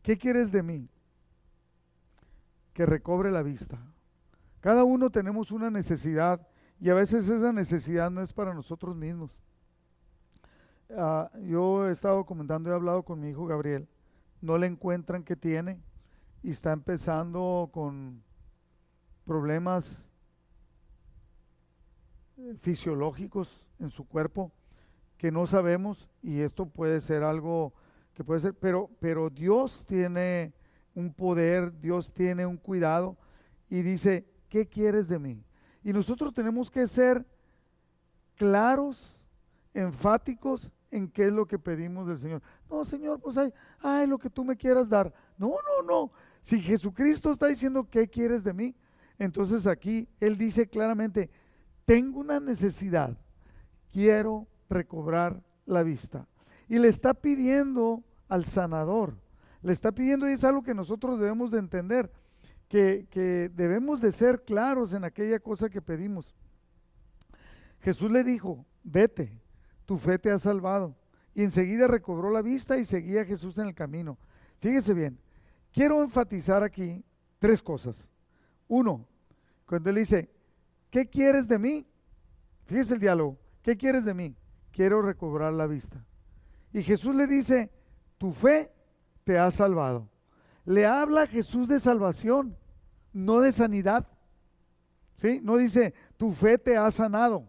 ¿Qué 0.02 0.18
quieres 0.18 0.52
de 0.52 0.62
mí? 0.62 0.91
Que 2.72 2.86
recobre 2.86 3.30
la 3.30 3.42
vista. 3.42 3.78
Cada 4.60 4.84
uno 4.84 5.10
tenemos 5.10 5.50
una 5.50 5.70
necesidad 5.70 6.46
y 6.80 6.90
a 6.90 6.94
veces 6.94 7.28
esa 7.28 7.52
necesidad 7.52 8.10
no 8.10 8.22
es 8.22 8.32
para 8.32 8.54
nosotros 8.54 8.96
mismos. 8.96 9.36
Ah, 10.96 11.30
yo 11.42 11.88
he 11.88 11.92
estado 11.92 12.24
comentando, 12.24 12.70
he 12.70 12.74
hablado 12.74 13.02
con 13.02 13.20
mi 13.20 13.30
hijo 13.30 13.46
Gabriel, 13.46 13.88
no 14.40 14.58
le 14.58 14.66
encuentran 14.66 15.24
qué 15.24 15.36
tiene 15.36 15.80
y 16.42 16.50
está 16.50 16.72
empezando 16.72 17.70
con 17.72 18.22
problemas 19.24 20.12
fisiológicos 22.60 23.66
en 23.78 23.90
su 23.90 24.06
cuerpo 24.06 24.52
que 25.16 25.30
no 25.30 25.46
sabemos 25.46 26.08
y 26.20 26.40
esto 26.40 26.66
puede 26.66 27.00
ser 27.00 27.22
algo 27.22 27.72
que 28.14 28.24
puede 28.24 28.40
ser, 28.40 28.54
pero, 28.54 28.90
pero 28.98 29.30
Dios 29.30 29.86
tiene 29.86 30.52
un 30.94 31.12
poder, 31.12 31.78
Dios 31.80 32.12
tiene 32.12 32.46
un 32.46 32.56
cuidado 32.56 33.16
y 33.68 33.82
dice, 33.82 34.26
¿qué 34.48 34.66
quieres 34.66 35.08
de 35.08 35.18
mí? 35.18 35.44
Y 35.82 35.92
nosotros 35.92 36.32
tenemos 36.32 36.70
que 36.70 36.86
ser 36.86 37.26
claros, 38.36 39.26
enfáticos 39.74 40.72
en 40.90 41.08
qué 41.08 41.26
es 41.26 41.32
lo 41.32 41.46
que 41.46 41.58
pedimos 41.58 42.06
del 42.06 42.18
Señor. 42.18 42.42
No, 42.70 42.84
Señor, 42.84 43.20
pues 43.20 43.38
hay, 43.38 43.52
ay, 43.80 44.06
lo 44.06 44.18
que 44.18 44.30
tú 44.30 44.44
me 44.44 44.56
quieras 44.56 44.88
dar. 44.88 45.12
No, 45.38 45.48
no, 45.48 45.86
no. 45.86 46.12
Si 46.42 46.60
Jesucristo 46.60 47.30
está 47.30 47.46
diciendo, 47.46 47.88
¿qué 47.88 48.08
quieres 48.08 48.44
de 48.44 48.52
mí? 48.52 48.74
Entonces 49.18 49.66
aquí 49.66 50.08
Él 50.20 50.36
dice 50.36 50.66
claramente, 50.66 51.30
tengo 51.84 52.20
una 52.20 52.40
necesidad, 52.40 53.16
quiero 53.90 54.46
recobrar 54.68 55.42
la 55.66 55.82
vista. 55.82 56.26
Y 56.68 56.78
le 56.78 56.88
está 56.88 57.14
pidiendo 57.14 58.02
al 58.28 58.44
sanador, 58.44 59.16
le 59.62 59.72
está 59.72 59.92
pidiendo, 59.92 60.28
y 60.28 60.32
es 60.32 60.44
algo 60.44 60.62
que 60.62 60.74
nosotros 60.74 61.18
debemos 61.18 61.50
de 61.50 61.58
entender, 61.58 62.10
que, 62.68 63.06
que 63.10 63.50
debemos 63.54 64.00
de 64.00 64.12
ser 64.12 64.42
claros 64.44 64.92
en 64.92 65.04
aquella 65.04 65.38
cosa 65.38 65.68
que 65.68 65.82
pedimos. 65.82 66.34
Jesús 67.80 68.10
le 68.10 68.24
dijo, 68.24 68.64
vete, 68.82 69.40
tu 69.86 69.98
fe 69.98 70.18
te 70.18 70.30
ha 70.30 70.38
salvado. 70.38 70.96
Y 71.34 71.42
enseguida 71.42 71.86
recobró 71.86 72.30
la 72.30 72.42
vista 72.42 72.78
y 72.78 72.84
seguía 72.84 73.22
a 73.22 73.26
Jesús 73.26 73.58
en 73.58 73.68
el 73.68 73.74
camino. 73.74 74.18
Fíjese 74.60 74.94
bien, 74.94 75.18
quiero 75.72 76.02
enfatizar 76.02 76.62
aquí 76.62 77.04
tres 77.38 77.62
cosas. 77.62 78.10
Uno, 78.68 79.06
cuando 79.66 79.90
él 79.90 79.96
dice, 79.96 80.30
¿Qué 80.92 81.08
quieres 81.08 81.48
de 81.48 81.58
mí? 81.58 81.86
Fíjese 82.66 82.92
el 82.94 83.00
diálogo. 83.00 83.38
¿Qué 83.62 83.78
quieres 83.78 84.04
de 84.04 84.12
mí? 84.12 84.36
Quiero 84.70 85.00
recobrar 85.00 85.50
la 85.54 85.66
vista. 85.66 86.04
Y 86.70 86.82
Jesús 86.82 87.14
le 87.14 87.26
dice, 87.26 87.70
tu 88.18 88.32
fe 88.32 88.70
te 89.24 89.38
ha 89.38 89.50
salvado. 89.50 90.08
Le 90.64 90.86
habla 90.86 91.26
Jesús 91.26 91.68
de 91.68 91.80
salvación, 91.80 92.56
no 93.12 93.40
de 93.40 93.52
sanidad. 93.52 94.06
¿Sí? 95.16 95.40
No 95.42 95.56
dice, 95.56 95.94
tu 96.16 96.32
fe 96.32 96.58
te 96.58 96.76
ha 96.76 96.90
sanado. 96.90 97.46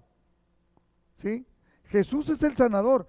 ¿Sí? 1.15 1.45
Jesús 1.85 2.29
es 2.29 2.41
el 2.43 2.55
sanador, 2.55 3.07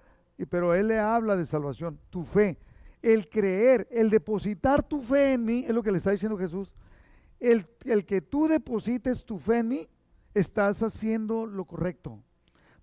pero 0.49 0.73
Él 0.73 0.87
le 0.87 0.99
habla 0.99 1.35
de 1.35 1.45
salvación, 1.45 1.99
tu 2.09 2.23
fe. 2.23 2.57
el 3.01 3.29
creer, 3.29 3.87
el 3.91 4.09
depositar 4.09 4.81
tu 4.81 4.99
fe 4.99 5.33
en 5.33 5.45
mí, 5.45 5.63
es 5.67 5.73
lo 5.75 5.83
que 5.83 5.91
le 5.91 5.97
está 5.97 6.09
diciendo 6.09 6.37
Jesús. 6.37 6.73
El, 7.39 7.67
el 7.83 8.03
que 8.05 8.21
tú 8.21 8.47
deposites 8.47 9.23
tu 9.25 9.37
fe 9.37 9.59
en 9.59 9.67
mí, 9.67 9.89
estás 10.33 10.81
haciendo 10.81 11.45
lo 11.45 11.65
correcto. 11.65 12.23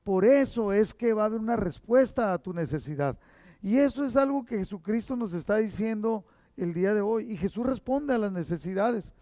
Por 0.04 0.24
eso 0.24 0.72
es 0.72 0.94
que 0.94 1.12
va 1.12 1.22
a 1.22 1.26
haber 1.26 1.40
una 1.40 1.56
respuesta 1.56 2.32
a 2.32 2.38
tu 2.38 2.52
necesidad. 2.52 3.18
Y 3.62 3.78
eso 3.78 4.04
es 4.04 4.16
algo 4.16 4.44
que 4.44 4.58
Jesucristo 4.58 5.14
nos 5.14 5.34
está 5.34 5.58
diciendo 5.58 6.24
el 6.56 6.74
día 6.74 6.92
de 6.94 7.00
hoy. 7.00 7.32
Y 7.32 7.36
Jesús 7.36 7.64
responde 7.64 8.12
a 8.12 8.18
las 8.18 8.32
necesidades. 8.32 9.12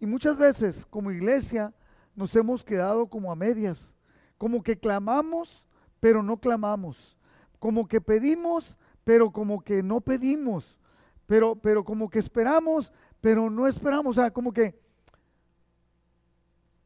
Y 0.00 0.06
muchas 0.06 0.38
veces 0.38 0.86
como 0.86 1.10
iglesia 1.10 1.74
nos 2.16 2.34
hemos 2.34 2.64
quedado 2.64 3.06
como 3.08 3.30
a 3.30 3.36
medias. 3.36 3.94
Como 4.38 4.62
que 4.62 4.78
clamamos, 4.78 5.66
pero 6.00 6.22
no 6.22 6.38
clamamos. 6.38 7.18
Como 7.58 7.86
que 7.86 8.00
pedimos, 8.00 8.78
pero 9.04 9.30
como 9.30 9.62
que 9.62 9.82
no 9.82 10.00
pedimos. 10.00 10.78
Pero, 11.26 11.54
pero 11.54 11.84
como 11.84 12.08
que 12.08 12.18
esperamos, 12.18 12.90
pero 13.20 13.50
no 13.50 13.68
esperamos. 13.68 14.16
O 14.16 14.20
sea, 14.20 14.30
como 14.30 14.52
que 14.52 14.80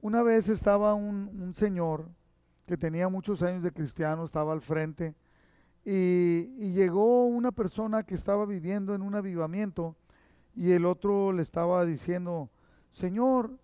una 0.00 0.23
vez 0.25 0.49
estaba 0.49 0.94
un, 0.94 1.30
un 1.40 1.54
señor 1.54 2.08
que 2.66 2.76
tenía 2.76 3.08
muchos 3.08 3.42
años 3.44 3.62
de 3.62 3.73
cristiano, 3.73 4.25
estaba 4.25 4.52
al 4.52 4.61
frente, 4.61 5.14
y, 5.88 6.73
llegó 6.73 7.26
una 7.26 7.52
persona 7.52 8.02
que 8.02 8.16
estaba 8.16 8.45
viviendo 8.45 8.93
en 8.97 9.02
un 9.02 9.14
avivamiento 9.14 9.95
y 10.57 10.73
el 10.73 10.85
otro 10.85 11.33
le 11.33 11.43
estaba 11.43 11.85
diciendo, 11.85 12.50
Señor, 12.90 13.57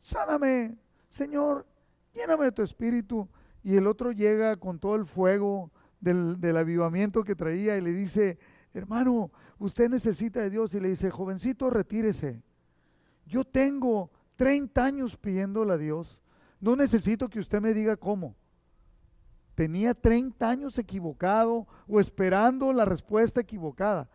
sáname, 0.00 0.76
Señor, 1.08 1.66
lléname 2.14 2.44
de 2.44 2.52
tu 2.52 2.62
espíritu. 2.62 3.28
Y 3.64 3.76
el 3.76 3.88
otro 3.88 4.12
llega 4.12 4.56
con 4.56 4.78
todo 4.78 4.94
el 4.94 5.06
fuego 5.06 5.72
del, 6.00 6.40
del, 6.40 6.56
avivamiento 6.56 7.24
que 7.24 7.34
traía 7.34 7.76
y 7.76 7.80
le 7.80 7.92
dice, 7.92 8.38
hermano, 8.72 9.32
usted 9.58 9.90
necesita 9.90 10.40
de 10.40 10.50
Dios. 10.50 10.72
Y 10.74 10.80
le 10.80 10.90
dice, 10.90 11.10
jovencito, 11.10 11.68
retírese. 11.68 12.42
Yo 13.26 13.44
tengo 13.44 14.10
30 14.36 14.84
años 14.84 15.16
pidiéndole 15.16 15.72
a 15.72 15.78
Dios. 15.78 16.20
No 16.60 16.76
necesito 16.76 17.28
que 17.28 17.40
usted 17.40 17.60
me 17.60 17.74
diga 17.74 17.96
cómo. 17.96 18.36
Tenía 19.60 19.92
30 19.92 20.48
años 20.48 20.78
equivocado 20.78 21.66
o 21.86 22.00
esperando 22.00 22.72
la 22.72 22.86
respuesta 22.86 23.42
equivocada. 23.42 24.08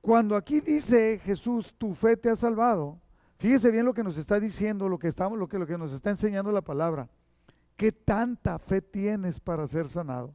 Cuando 0.00 0.36
aquí 0.36 0.62
dice 0.62 1.20
Jesús, 1.22 1.74
tu 1.76 1.92
fe 1.92 2.16
te 2.16 2.30
ha 2.30 2.36
salvado, 2.36 2.98
fíjese 3.36 3.70
bien 3.70 3.84
lo 3.84 3.92
que 3.92 4.02
nos 4.02 4.16
está 4.16 4.40
diciendo, 4.40 4.88
lo 4.88 4.98
que, 4.98 5.08
estamos, 5.08 5.38
lo 5.38 5.48
que, 5.48 5.58
lo 5.58 5.66
que 5.66 5.76
nos 5.76 5.92
está 5.92 6.08
enseñando 6.08 6.50
la 6.50 6.62
palabra. 6.62 7.10
¿Qué 7.76 7.92
tanta 7.92 8.58
fe 8.58 8.80
tienes 8.80 9.38
para 9.38 9.66
ser 9.66 9.86
sanado? 9.86 10.34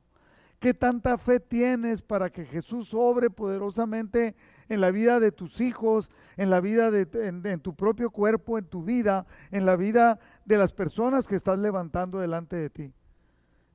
¿Qué 0.60 0.76
tanta 0.76 1.18
fe 1.18 1.40
tienes 1.40 2.04
para 2.04 2.30
que 2.30 2.46
Jesús 2.46 2.94
obre 2.94 3.32
poderosamente 3.32 4.36
en 4.70 4.80
la 4.80 4.92
vida 4.92 5.20
de 5.20 5.32
tus 5.32 5.60
hijos, 5.60 6.12
en 6.38 6.52
la 6.52 6.60
vida 6.60 6.92
de 6.92 7.08
en, 7.28 7.60
tu 7.62 7.76
propio 7.76 8.12
cuerpo, 8.12 8.60
en 8.60 8.66
tu 8.66 8.84
vida, 8.84 9.26
en 9.50 9.66
la 9.66 9.76
vida 9.76 10.20
de 10.46 10.60
las 10.60 10.72
personas 10.72 11.28
que 11.28 11.36
estás 11.36 11.58
levantando 11.58 12.20
delante 12.20 12.58
de 12.58 12.70
ti. 12.70 12.94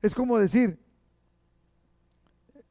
Es 0.01 0.13
como 0.13 0.37
decir, 0.37 0.79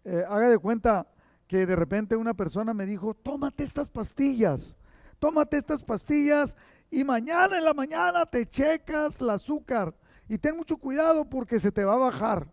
eh, 0.05 0.25
haga 0.29 0.49
de 0.49 0.59
cuenta 0.59 1.07
que 1.47 1.67
de 1.67 1.77
repente 1.77 2.17
una 2.17 2.35
persona 2.35 2.75
me 2.75 2.87
dijo, 2.87 3.15
tómate 3.15 3.65
estas 3.65 3.89
pastillas, 3.89 4.77
tómate 5.19 5.57
estas 5.57 5.83
pastillas 5.83 6.57
y 6.91 7.05
mañana 7.05 7.59
en 7.59 7.65
la 7.65 7.75
mañana 7.75 8.27
te 8.27 8.47
checas 8.47 9.21
el 9.21 9.31
azúcar 9.31 9.95
y 10.29 10.39
ten 10.39 10.57
mucho 10.57 10.77
cuidado 10.77 11.25
porque 11.25 11.59
se 11.59 11.73
te 11.73 11.85
va 11.85 11.95
a 11.95 11.99
bajar. 11.99 12.53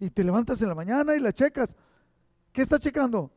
Y 0.00 0.10
te 0.10 0.24
levantas 0.24 0.60
en 0.60 0.68
la 0.68 0.74
mañana 0.74 1.14
y 1.14 1.20
la 1.20 1.32
checas. 1.32 1.74
¿Qué 2.52 2.62
estás 2.62 2.80
checando? 2.80 3.30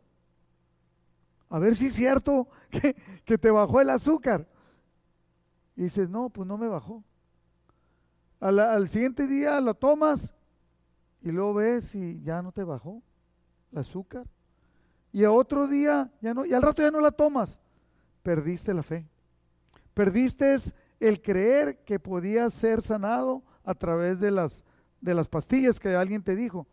a 1.49 1.59
ver 1.59 1.75
si 1.75 1.87
es 1.87 1.93
cierto 1.93 2.47
que, 3.25 3.37
te 3.37 3.51
bajó 3.51 3.81
el 3.81 3.89
azúcar. 3.89 4.47
Y 5.75 5.83
dices, 5.83 6.09
no, 6.09 6.29
pues 6.29 6.48
no 6.48 6.57
me 6.57 6.67
bajó. 6.67 7.03
Al, 8.39 8.87
siguiente 8.87 9.27
día 9.27 9.59
lo 9.61 9.73
tomas 9.73 10.33
y 11.21 11.31
luego 11.31 11.55
ves 11.55 11.95
y 11.95 12.21
ya 12.21 12.41
no 12.41 12.51
te 12.51 12.63
bajó 12.63 13.01
el 13.71 13.79
azúcar. 13.79 14.27
Y 15.11 15.23
a 15.23 15.31
otro 15.31 15.67
día, 15.67 16.11
ya 16.21 16.33
no, 16.33 16.45
y 16.45 16.53
al 16.53 16.61
rato 16.61 16.81
ya 16.81 16.91
no 16.91 17.00
la 17.00 17.11
tomas. 17.11 17.59
Perdiste 18.21 18.73
la 18.73 18.83
fe. 18.83 19.07
Perdiste 19.93 20.55
el 21.00 21.21
creer 21.21 21.83
que 21.83 22.00
podías 22.00 22.53
ser 22.53 22.81
sanado 22.81 23.43
a 23.63 23.73
través 23.73 24.19
de 24.19 24.31
las, 24.31 24.63
de 25.01 25.13
las 25.13 25.27
pastillas 25.27 25.79
que 25.79 25.95
alguien 25.95 26.21
te 26.21 26.35
dijo. 26.35 26.67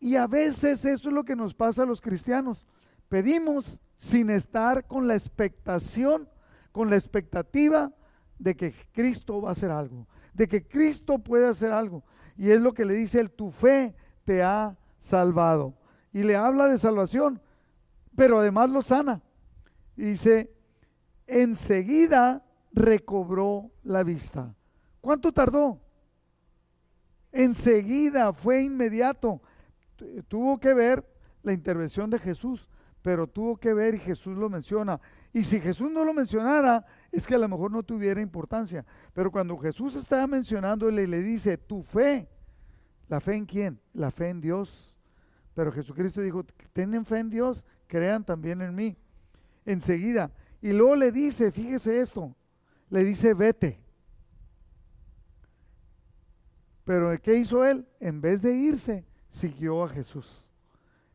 Y 0.00 0.16
a 0.16 0.26
veces 0.26 0.84
eso 0.84 1.08
es 1.08 1.14
lo 1.14 1.24
que 1.24 1.36
nos 1.36 1.54
pasa 1.54 1.84
a 1.84 1.86
los 1.86 2.00
cristianos. 2.00 2.66
Pedimos 3.08 3.80
sin 3.98 4.30
estar 4.30 4.86
con 4.86 5.06
la 5.06 5.14
expectación, 5.14 6.28
con 6.72 6.90
la 6.90 6.96
expectativa 6.96 7.92
de 8.38 8.56
que 8.56 8.74
Cristo 8.92 9.40
va 9.40 9.50
a 9.50 9.52
hacer 9.52 9.70
algo, 9.70 10.06
de 10.36 10.46
que 10.46 10.66
Cristo 10.66 11.18
puede 11.18 11.48
hacer 11.48 11.72
algo. 11.72 12.04
Y 12.36 12.50
es 12.50 12.60
lo 12.60 12.74
que 12.74 12.84
le 12.84 12.94
dice 12.94 13.20
él, 13.20 13.30
tu 13.30 13.50
fe 13.50 13.94
te 14.24 14.42
ha 14.42 14.76
salvado. 14.98 15.74
Y 16.12 16.22
le 16.22 16.36
habla 16.36 16.66
de 16.66 16.78
salvación, 16.78 17.40
pero 18.14 18.40
además 18.40 18.70
lo 18.70 18.82
sana. 18.82 19.22
dice, 19.96 20.54
enseguida 21.26 22.44
recobró 22.72 23.70
la 23.82 24.02
vista. 24.02 24.54
¿Cuánto 25.00 25.32
tardó? 25.32 25.80
Enseguida, 27.32 28.32
fue 28.34 28.62
inmediato. 28.62 29.40
Tuvo 30.28 30.58
que 30.60 30.74
ver 30.74 31.06
la 31.42 31.54
intervención 31.54 32.10
de 32.10 32.18
Jesús 32.18 32.68
pero 33.06 33.28
tuvo 33.28 33.56
que 33.56 33.72
ver 33.72 33.94
y 33.94 34.00
Jesús 34.00 34.36
lo 34.36 34.50
menciona. 34.50 35.00
Y 35.32 35.44
si 35.44 35.60
Jesús 35.60 35.92
no 35.92 36.04
lo 36.04 36.12
mencionara, 36.12 36.84
es 37.16 37.26
que 37.26 37.34
a 37.34 37.38
lo 37.38 37.48
mejor 37.48 37.70
no 37.70 37.82
tuviera 37.82 38.20
importancia. 38.20 38.84
Pero 39.14 39.30
cuando 39.30 39.56
Jesús 39.56 39.96
estaba 39.96 40.26
mencionándole 40.26 41.04
y 41.04 41.06
le 41.06 41.22
dice, 41.22 41.56
tu 41.56 41.82
fe, 41.82 42.28
¿la 43.08 43.20
fe 43.20 43.36
en 43.36 43.46
quién? 43.46 43.80
La 43.94 44.10
fe 44.10 44.28
en 44.28 44.42
Dios. 44.42 44.94
Pero 45.54 45.72
Jesucristo 45.72 46.20
dijo, 46.20 46.44
tienen 46.74 47.06
fe 47.06 47.20
en 47.20 47.30
Dios, 47.30 47.64
crean 47.86 48.22
también 48.22 48.60
en 48.60 48.74
mí. 48.74 48.98
Enseguida. 49.64 50.30
Y 50.60 50.72
luego 50.72 50.94
le 50.94 51.10
dice, 51.10 51.50
fíjese 51.50 52.02
esto, 52.02 52.36
le 52.90 53.02
dice, 53.02 53.32
vete. 53.32 53.80
Pero 56.84 57.18
¿qué 57.22 57.34
hizo 57.34 57.64
él? 57.64 57.88
En 57.98 58.20
vez 58.20 58.42
de 58.42 58.54
irse, 58.54 59.06
siguió 59.30 59.84
a 59.84 59.88
Jesús. 59.88 60.46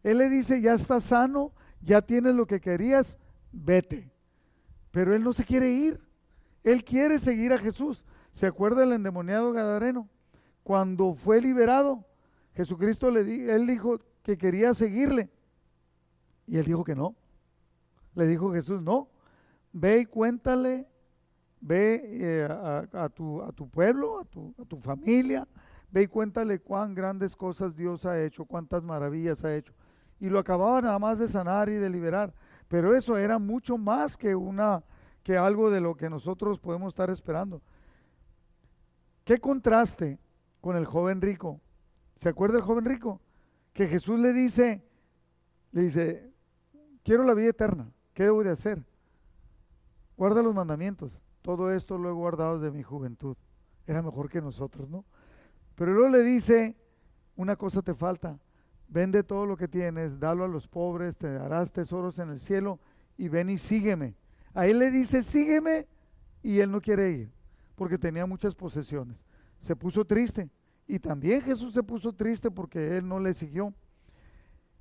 Él 0.01 0.17
le 0.17 0.29
dice, 0.29 0.61
ya 0.61 0.73
está 0.73 0.99
sano, 0.99 1.53
ya 1.79 2.01
tienes 2.01 2.33
lo 2.33 2.47
que 2.47 2.59
querías, 2.59 3.19
vete. 3.51 4.11
Pero 4.91 5.15
él 5.15 5.23
no 5.23 5.33
se 5.33 5.45
quiere 5.45 5.71
ir. 5.71 5.99
Él 6.63 6.83
quiere 6.83 7.17
seguir 7.17 7.53
a 7.53 7.57
Jesús. 7.57 8.03
¿Se 8.31 8.45
acuerda 8.45 8.81
del 8.81 8.93
endemoniado 8.93 9.51
Gadareno? 9.51 10.07
Cuando 10.63 11.15
fue 11.15 11.41
liberado, 11.41 12.05
Jesucristo 12.53 13.09
le 13.09 13.23
dijo, 13.23 13.51
él 13.51 13.65
dijo 13.65 13.99
que 14.23 14.37
quería 14.37 14.73
seguirle. 14.73 15.29
Y 16.45 16.57
él 16.57 16.65
dijo 16.65 16.83
que 16.83 16.95
no. 16.95 17.15
Le 18.13 18.27
dijo 18.27 18.51
Jesús, 18.53 18.83
no, 18.83 19.09
ve 19.71 19.99
y 19.99 20.05
cuéntale, 20.05 20.85
ve 21.61 22.01
eh, 22.03 22.47
a, 22.93 23.09
tu, 23.09 23.41
a, 23.41 23.53
tu, 23.53 23.69
pueblo, 23.69 24.19
a 24.19 24.25
tu, 24.25 24.53
a 24.61 24.65
tu 24.65 24.77
familia, 24.81 25.47
ve 25.89 26.03
y 26.03 26.07
cuéntale 26.07 26.59
cuán 26.59 26.93
grandes 26.93 27.37
cosas 27.37 27.73
Dios 27.75 28.05
ha 28.05 28.21
hecho, 28.21 28.43
cuántas 28.43 28.83
maravillas 28.83 29.45
ha 29.45 29.55
hecho 29.55 29.73
y 30.21 30.29
lo 30.29 30.37
acababa 30.37 30.79
nada 30.81 30.99
más 30.99 31.17
de 31.17 31.27
sanar 31.27 31.67
y 31.67 31.73
de 31.73 31.89
liberar. 31.89 32.31
Pero 32.71 32.95
eso 32.95 33.17
era 33.17 33.37
mucho 33.37 33.77
más 33.77 34.15
que 34.15 34.33
una 34.33 34.81
que 35.23 35.37
algo 35.37 35.69
de 35.69 35.81
lo 35.81 35.93
que 35.95 36.09
nosotros 36.09 36.57
podemos 36.57 36.93
estar 36.93 37.09
esperando. 37.09 37.61
¿Qué 39.25 39.39
contraste 39.39 40.17
con 40.61 40.77
el 40.77 40.85
joven 40.85 41.19
rico? 41.19 41.59
¿Se 42.15 42.29
acuerda 42.29 42.59
el 42.59 42.63
joven 42.63 42.85
rico? 42.85 43.19
Que 43.73 43.89
Jesús 43.89 44.21
le 44.21 44.31
dice, 44.31 44.85
le 45.73 45.81
dice, 45.81 46.31
quiero 47.03 47.25
la 47.25 47.33
vida 47.33 47.49
eterna, 47.49 47.91
¿qué 48.13 48.23
debo 48.23 48.41
de 48.41 48.51
hacer? 48.51 48.81
Guarda 50.15 50.41
los 50.41 50.55
mandamientos. 50.55 51.21
Todo 51.41 51.73
esto 51.73 51.97
lo 51.97 52.07
he 52.07 52.13
guardado 52.13 52.57
de 52.57 52.71
mi 52.71 52.83
juventud. 52.83 53.35
Era 53.85 54.01
mejor 54.01 54.29
que 54.29 54.39
nosotros, 54.39 54.89
¿no? 54.89 55.03
Pero 55.75 55.91
luego 55.91 56.07
le 56.07 56.23
dice, 56.23 56.77
una 57.35 57.57
cosa 57.57 57.81
te 57.81 57.93
falta, 57.93 58.39
vende 58.91 59.23
todo 59.23 59.45
lo 59.45 59.57
que 59.57 59.69
tienes, 59.69 60.19
dalo 60.19 60.43
a 60.43 60.49
los 60.49 60.67
pobres, 60.67 61.17
te 61.17 61.31
darás 61.31 61.71
tesoros 61.71 62.19
en 62.19 62.29
el 62.29 62.39
cielo 62.39 62.79
y 63.17 63.29
ven 63.29 63.49
y 63.49 63.57
sígueme. 63.57 64.15
A 64.53 64.67
él 64.67 64.79
le 64.79 64.91
dice, 64.91 65.23
sígueme 65.23 65.87
y 66.43 66.59
él 66.59 66.71
no 66.71 66.81
quiere 66.81 67.11
ir 67.11 67.31
porque 67.75 67.97
tenía 67.97 68.25
muchas 68.25 68.53
posesiones. 68.53 69.23
Se 69.59 69.75
puso 69.75 70.03
triste 70.03 70.49
y 70.87 70.99
también 70.99 71.41
Jesús 71.41 71.73
se 71.73 71.81
puso 71.81 72.11
triste 72.13 72.51
porque 72.51 72.97
él 72.97 73.07
no 73.07 73.19
le 73.19 73.33
siguió. 73.33 73.73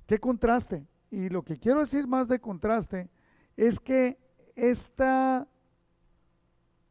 ¿Qué 0.05 0.19
contraste? 0.19 0.85
Y 1.09 1.29
lo 1.29 1.43
que 1.43 1.57
quiero 1.57 1.79
decir 1.79 2.05
más 2.05 2.27
de 2.27 2.39
contraste 2.39 3.09
es 3.55 3.79
que 3.79 4.19
esta, 4.55 5.47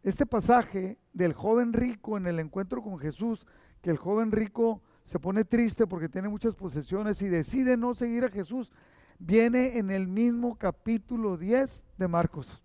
este 0.03 0.25
pasaje 0.25 0.99
del 1.13 1.35
joven 1.35 1.75
rico 1.75 2.17
en 2.17 2.27
el 2.27 2.39
encuentro 2.41 2.83
con 2.83 2.99
Jesús, 2.99 3.47
que 3.83 3.91
el 3.91 3.99
joven 3.99 4.33
rico 4.33 4.83
se 5.05 5.19
pone 5.19 5.45
triste 5.45 5.87
porque 5.87 6.09
tiene 6.09 6.29
muchas 6.29 6.55
posesiones 6.55 7.21
y 7.23 7.29
decide 7.29 7.77
no 7.77 7.95
seguir 7.95 8.25
a 8.25 8.31
Jesús, 8.31 8.71
viene 9.19 9.79
en 9.79 9.91
el 9.91 10.07
mismo 10.09 10.57
capítulo 10.57 11.37
10 11.37 11.85
de 11.99 12.09
Marcos. 12.09 12.63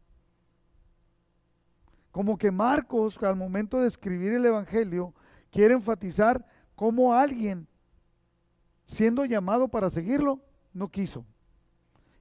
Como 2.12 2.38
que 2.38 2.52
Marcos, 2.52 3.22
al 3.22 3.36
momento 3.36 3.82
de 3.82 3.88
escribir 3.88 4.34
el 4.34 4.46
Evangelio, 4.46 5.14
quiere 5.52 5.74
enfatizar 5.74 6.46
cómo 6.76 7.14
alguien, 7.14 7.68
siendo 8.86 9.26
llamado 9.26 9.68
para 9.68 9.90
seguirlo, 9.90 10.40
no 10.74 10.90
quiso. 10.90 11.26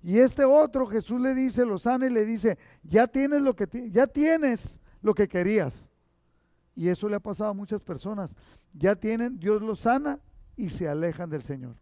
Y 0.02 0.18
este 0.18 0.44
otro, 0.44 0.86
Jesús 0.86 1.20
le 1.20 1.34
dice, 1.34 1.64
lo 1.64 1.78
sana 1.78 2.06
y 2.06 2.10
le 2.10 2.24
dice, 2.24 2.58
ya 2.82 3.06
tienes 3.06 3.40
lo 3.40 3.54
que, 3.56 3.68
ya 3.90 4.06
tienes 4.06 4.80
lo 5.00 5.14
que 5.14 5.28
querías. 5.28 5.88
Y 6.74 6.88
eso 6.88 7.08
le 7.08 7.16
ha 7.16 7.20
pasado 7.20 7.50
a 7.50 7.54
muchas 7.54 7.82
personas. 7.82 8.34
Ya 8.72 8.96
tienen, 8.96 9.38
Dios 9.38 9.62
los 9.62 9.80
sana 9.80 10.18
y 10.56 10.68
se 10.68 10.88
alejan 10.88 11.30
del 11.30 11.42
Señor. 11.42 11.76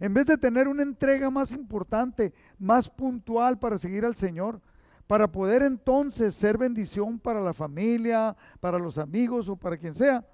En 0.00 0.14
vez 0.14 0.26
de 0.26 0.36
tener 0.36 0.68
una 0.68 0.82
entrega 0.82 1.30
más 1.30 1.52
importante, 1.52 2.32
más 2.58 2.88
puntual 2.88 3.58
para 3.58 3.78
seguir 3.78 4.04
al 4.04 4.16
Señor, 4.16 4.60
para 5.06 5.30
poder 5.30 5.62
entonces 5.62 6.34
ser 6.34 6.58
bendición 6.58 7.18
para 7.18 7.40
la 7.40 7.52
familia, 7.52 8.36
para 8.60 8.78
los 8.78 8.98
amigos 8.98 9.48
o 9.48 9.56
para 9.56 9.76
quien 9.76 9.94
sea, 9.94 10.26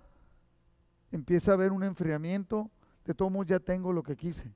empieza 1.10 1.50
a 1.50 1.54
haber 1.54 1.72
un 1.72 1.82
enfriamiento 1.82 2.70
de 3.04 3.14
todos 3.14 3.46
ya 3.46 3.58
tengo 3.58 3.92
lo 3.92 4.02
que 4.02 4.16
quise, 4.16 4.54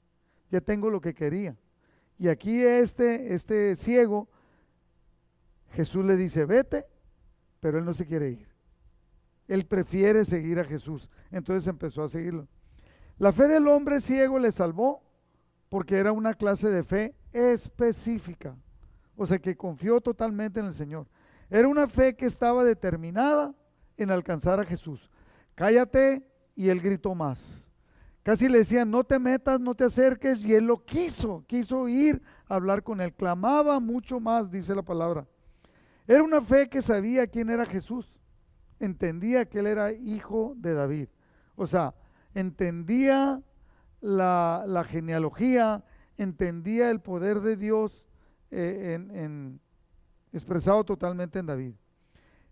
ya 0.51 0.61
tengo 0.61 0.91
lo 0.91 1.01
que 1.01 1.15
quería. 1.15 1.57
Y 2.19 2.29
aquí 2.29 2.63
este, 2.63 3.35
este 3.35 3.75
ciego, 3.77 4.29
Jesús 5.71 6.05
le 6.05 6.17
dice, 6.17 6.45
vete, 6.45 6.87
pero 7.61 7.79
él 7.79 7.85
no 7.85 7.95
se 7.95 8.07
quiere 8.07 8.31
ir. 8.31 8.52
Él 9.53 9.67
prefiere 9.67 10.25
seguir 10.25 10.59
a 10.59 10.65
Jesús. 10.65 11.11
Entonces 11.31 11.69
empezó 11.69 12.03
a 12.03 12.09
seguirlo. 12.09 12.49
La 13.19 13.33
fe 13.33 13.49
del 13.49 13.69
hombre 13.69 14.01
ciego 14.01 14.38
le 14.38 14.51
salvó 14.51 15.03
porque 15.69 15.99
era 15.99 16.11
una 16.11 16.33
clase 16.33 16.71
de 16.71 16.83
fe 16.83 17.15
específica. 17.35 18.57
O 19.15 19.27
sea, 19.27 19.38
que 19.38 19.55
confió 19.55 20.01
totalmente 20.01 20.61
en 20.61 20.67
el 20.67 20.73
Señor. 20.73 21.07
Era 21.51 21.69
una 21.69 21.87
fe 21.87 22.17
que 22.17 22.25
estaba 22.25 22.65
determinada 22.65 23.55
en 23.99 24.11
alcanzar 24.11 24.59
a 24.59 24.65
Jesús. 24.65 25.11
Cállate 25.55 26.27
y 26.57 26.71
él 26.71 26.81
gritó 26.81 27.15
más. 27.15 27.69
Casi 28.23 28.49
le 28.49 28.57
decían, 28.57 28.91
no 28.91 29.05
te 29.05 29.19
metas, 29.19 29.61
no 29.61 29.75
te 29.75 29.85
acerques, 29.85 30.47
y 30.47 30.55
él 30.55 30.65
lo 30.65 30.83
quiso, 30.83 31.45
quiso 31.47 31.88
ir 31.88 32.23
a 32.49 32.55
hablar 32.55 32.83
con 32.83 33.03
él. 33.03 33.12
Clamaba 33.12 33.81
mucho 33.81 34.19
más, 34.19 34.51
dice 34.51 34.75
la 34.75 34.83
palabra. 34.83 35.27
Era 36.07 36.23
una 36.23 36.41
fe 36.41 36.71
que 36.71 36.81
sabía 36.81 37.27
quién 37.27 37.51
era 37.51 37.67
Jesús. 37.67 38.17
Entendía 38.83 39.47
que 39.47 39.61
él 39.61 39.68
era 39.68 39.92
hijo 39.92 40.55
de 40.57 40.75
David. 40.75 41.09
O 41.55 41.66
sea, 41.66 41.95
entendía 42.35 43.40
la, 44.01 44.64
la 44.66 44.83
genealogía, 44.83 45.85
entendía 46.18 46.90
el 46.90 47.01
poder 47.01 47.40
de 47.40 47.57
Dios 47.57 48.07
eh, 48.51 48.99
en, 49.14 49.61
expresado 50.33 50.85
totalmente 50.85 51.38
en 51.38 51.47
David. 51.47 51.75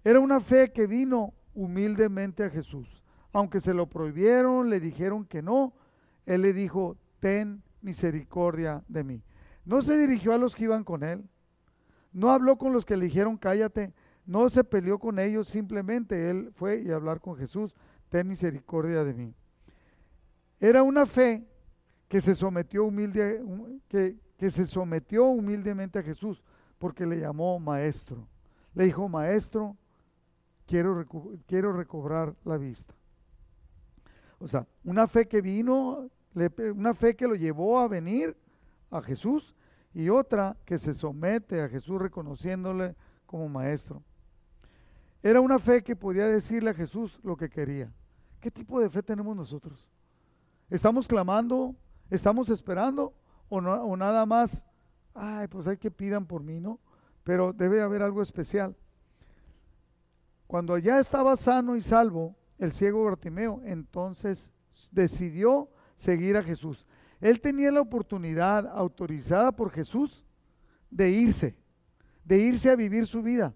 Era 0.05 0.21
una 0.21 0.41
fe 0.41 0.73
que 0.73 0.87
vino 0.87 1.35
humildemente 1.53 2.45
a 2.45 2.51
Jesús. 2.51 3.03
Aunque 3.33 3.61
se 3.61 3.75
lo 3.75 3.87
prohibieron, 3.87 4.71
le 4.71 4.81
dijeron 4.81 5.25
que 5.25 5.43
no, 5.43 5.75
él 6.27 6.43
le 6.43 6.53
dijo, 6.53 6.97
ten 7.19 7.63
misericordia 7.83 8.83
de 8.89 9.05
mí. 9.05 9.23
No 9.65 9.83
se 9.83 9.99
dirigió 9.99 10.33
a 10.33 10.39
los 10.39 10.55
que 10.55 10.65
iban 10.65 10.85
con 10.85 11.03
él, 11.03 11.29
no 12.13 12.31
habló 12.31 12.57
con 12.57 12.73
los 12.73 12.85
que 12.85 12.97
le 12.97 13.07
dijeron 13.07 13.37
cállate, 13.37 13.93
no 14.31 14.49
se 14.49 14.63
peleó 14.63 15.01
con 15.01 15.19
ellos, 15.19 15.49
simplemente 15.49 16.31
él 16.31 16.53
fue 16.55 16.83
y 16.83 16.93
hablar 16.93 17.21
con 17.21 17.37
Jesús, 17.37 17.75
ten 18.11 18.29
misericordia 18.29 19.03
de 19.03 19.13
mí. 19.13 19.35
Era 20.61 20.85
una 20.85 21.05
fe 21.05 21.45
que 22.07 22.21
se 22.21 22.37
sometió 22.37 22.85
humilde, 22.85 23.43
que, 23.89 24.17
que 24.37 24.51
se 24.51 24.67
sometió 24.67 25.25
humildemente 25.25 25.99
a 25.99 26.05
Jesús 26.05 26.45
porque 26.79 27.07
le 27.07 27.19
llamó 27.19 27.59
maestro. 27.59 28.29
Le 28.73 28.85
dijo, 28.85 29.09
maestro, 29.09 29.77
quiero, 30.65 31.05
quiero 31.49 31.73
recobrar 31.73 32.37
la 32.45 32.57
vista. 32.57 32.95
O 34.39 34.47
sea, 34.47 34.65
una 34.85 35.09
fe 35.09 35.27
que 35.27 35.41
vino, 35.41 36.09
una 36.77 36.95
fe 36.95 37.17
que 37.17 37.27
lo 37.27 37.35
llevó 37.35 37.81
a 37.81 37.89
venir 37.89 38.37
a 38.93 39.03
Jesús 39.03 39.57
y 39.93 40.09
otra 40.09 40.57
que 40.65 40.79
se 40.79 40.95
somete 40.95 41.63
a 41.63 41.69
Jesús 41.69 42.01
reconociéndole 42.01 42.95
como 43.27 43.49
maestro. 43.49 44.05
Era 45.23 45.41
una 45.41 45.59
fe 45.59 45.83
que 45.83 45.97
podía 45.97 46.27
decirle 46.27 46.71
a 46.71 46.75
Jesús 46.75 47.21
lo 47.23 47.37
que 47.37 47.51
quería. 47.51 47.93
¿Qué 48.41 48.51
tipo 48.51 48.81
de 48.81 48.89
fe 48.89 49.03
tenemos 49.03 49.37
nosotros? 49.37 49.91
¿Estamos 50.71 51.07
clamando? 51.07 51.75
¿Estamos 52.11 52.49
esperando? 52.49 53.15
o, 53.51 53.97
nada 53.97 54.25
más, 54.27 54.65
ay, 55.13 55.49
pues 55.49 55.67
hay 55.67 55.77
que 55.77 55.91
pidan 55.91 56.25
por 56.25 56.43
mí, 56.43 56.61
¿no? 56.61 56.79
Pero 57.25 57.53
debe 57.53 57.83
haber 57.83 58.01
algo 58.01 58.23
especial. 58.23 58.77
Cuando 60.47 60.79
ya 60.79 61.01
estaba 61.01 61.37
sano 61.37 61.77
y 61.77 61.83
salvo 61.83 62.37
el 62.59 62.73
ciego 62.73 63.05
Bartimeo, 63.05 63.61
entonces 63.65 64.53
decidió 64.91 65.69
seguir 65.97 66.37
a 66.37 66.43
Jesús. 66.43 66.87
Él 67.21 67.41
tenía 67.41 67.71
la 67.71 67.81
oportunidad 67.81 68.67
autorizada 68.69 69.53
por 69.53 69.71
Jesús 69.71 70.25
de 70.91 71.11
irse, 71.11 71.57
de 72.25 72.39
irse 72.39 72.71
a 72.71 72.77
vivir 72.77 73.07
su 73.07 73.23
vida. 73.23 73.55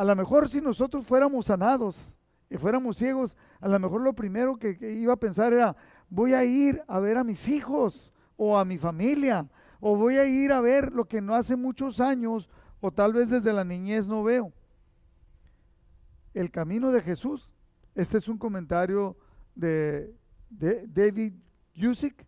A 0.00 0.04
lo 0.04 0.16
mejor 0.16 0.48
si 0.48 0.62
nosotros 0.62 1.04
fuéramos 1.04 1.44
sanados 1.44 2.16
y 2.48 2.56
fuéramos 2.56 2.96
ciegos, 2.96 3.36
a 3.60 3.68
lo 3.68 3.78
mejor 3.78 4.00
lo 4.00 4.14
primero 4.14 4.56
que, 4.56 4.78
iba 4.94 5.12
a 5.12 5.18
pensar 5.18 5.52
era, 5.52 5.76
voy 6.08 6.32
a 6.32 6.42
ir 6.42 6.82
a 6.88 6.98
ver 7.00 7.18
a 7.18 7.22
mis 7.22 7.46
hijos, 7.48 8.10
o 8.34 8.56
a 8.56 8.64
mi 8.64 8.78
familia, 8.78 9.46
o 9.78 9.94
voy 9.96 10.16
a 10.16 10.24
ir 10.24 10.52
a 10.52 10.62
ver 10.62 10.90
lo 10.90 11.04
que 11.04 11.20
no 11.20 11.34
hace 11.34 11.54
muchos 11.54 12.00
años 12.00 12.48
o 12.80 12.90
tal 12.90 13.12
vez 13.12 13.28
desde 13.28 13.52
la 13.52 13.62
niñez 13.62 14.08
no 14.08 14.24
veo. 14.24 14.54
El 16.32 16.50
camino 16.50 16.92
de 16.92 17.02
Jesús, 17.02 17.50
este 17.94 18.16
es 18.16 18.26
un 18.26 18.38
comentario 18.38 19.18
de, 19.54 20.16
David 20.48 21.34
Gusick, 21.76 22.26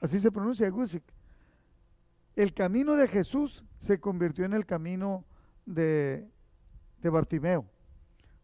así 0.00 0.20
se 0.20 0.30
pronuncia 0.30 0.70
Gusick. 0.70 1.02
El 2.36 2.54
camino 2.54 2.94
de 2.94 3.08
Jesús 3.08 3.64
se 3.80 3.98
convirtió 3.98 4.44
en 4.44 4.52
el 4.52 4.64
camino 4.64 5.24
de, 5.66 6.28
Bartimeo. 7.02 7.64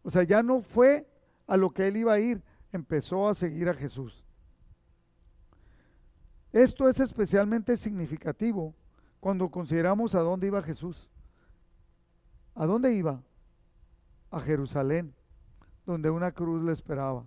O 0.03 0.09
sea, 0.09 0.23
ya 0.23 0.41
no 0.41 0.61
fue 0.61 1.07
a 1.45 1.57
lo 1.57 1.69
que 1.71 1.87
él 1.87 1.97
iba 1.97 2.13
a 2.13 2.19
ir, 2.19 2.41
empezó 2.71 3.27
a 3.27 3.33
seguir 3.33 3.69
a 3.69 3.73
Jesús. 3.73 4.23
Esto 6.51 6.87
es 6.87 6.99
especialmente 6.99 7.75
significativo 7.77 8.73
cuando 9.19 9.49
consideramos 9.49 10.15
a 10.15 10.21
dónde 10.21 10.47
iba 10.47 10.61
Jesús. 10.61 11.09
¿A 12.55 12.65
dónde 12.65 12.93
iba? 12.93 13.21
A 14.31 14.39
Jerusalén, 14.39 15.13
donde 15.85 16.09
una 16.09 16.31
cruz 16.31 16.63
le 16.63 16.71
esperaba. 16.71 17.25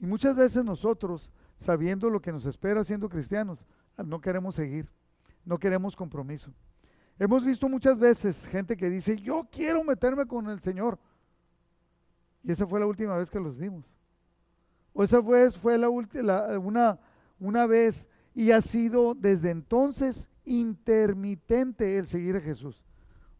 Y 0.00 0.06
muchas 0.06 0.34
veces 0.34 0.64
nosotros, 0.64 1.30
sabiendo 1.56 2.10
lo 2.10 2.20
que 2.20 2.32
nos 2.32 2.46
espera 2.46 2.82
siendo 2.82 3.08
cristianos, 3.08 3.64
no 3.96 4.20
queremos 4.20 4.54
seguir, 4.54 4.88
no 5.44 5.58
queremos 5.58 5.94
compromiso. 5.94 6.52
Hemos 7.22 7.44
visto 7.44 7.68
muchas 7.68 7.96
veces 8.00 8.48
gente 8.48 8.76
que 8.76 8.90
dice, 8.90 9.16
yo 9.16 9.46
quiero 9.48 9.84
meterme 9.84 10.26
con 10.26 10.50
el 10.50 10.58
Señor. 10.58 10.98
Y 12.42 12.50
esa 12.50 12.66
fue 12.66 12.80
la 12.80 12.86
última 12.86 13.16
vez 13.16 13.30
que 13.30 13.38
los 13.38 13.56
vimos. 13.56 13.84
O 14.92 15.04
esa 15.04 15.22
fue, 15.22 15.48
fue 15.52 15.78
la, 15.78 15.88
una, 15.88 16.98
una 17.38 17.66
vez 17.66 18.08
y 18.34 18.50
ha 18.50 18.60
sido 18.60 19.14
desde 19.14 19.50
entonces 19.50 20.28
intermitente 20.44 21.96
el 21.96 22.08
seguir 22.08 22.38
a 22.38 22.40
Jesús. 22.40 22.82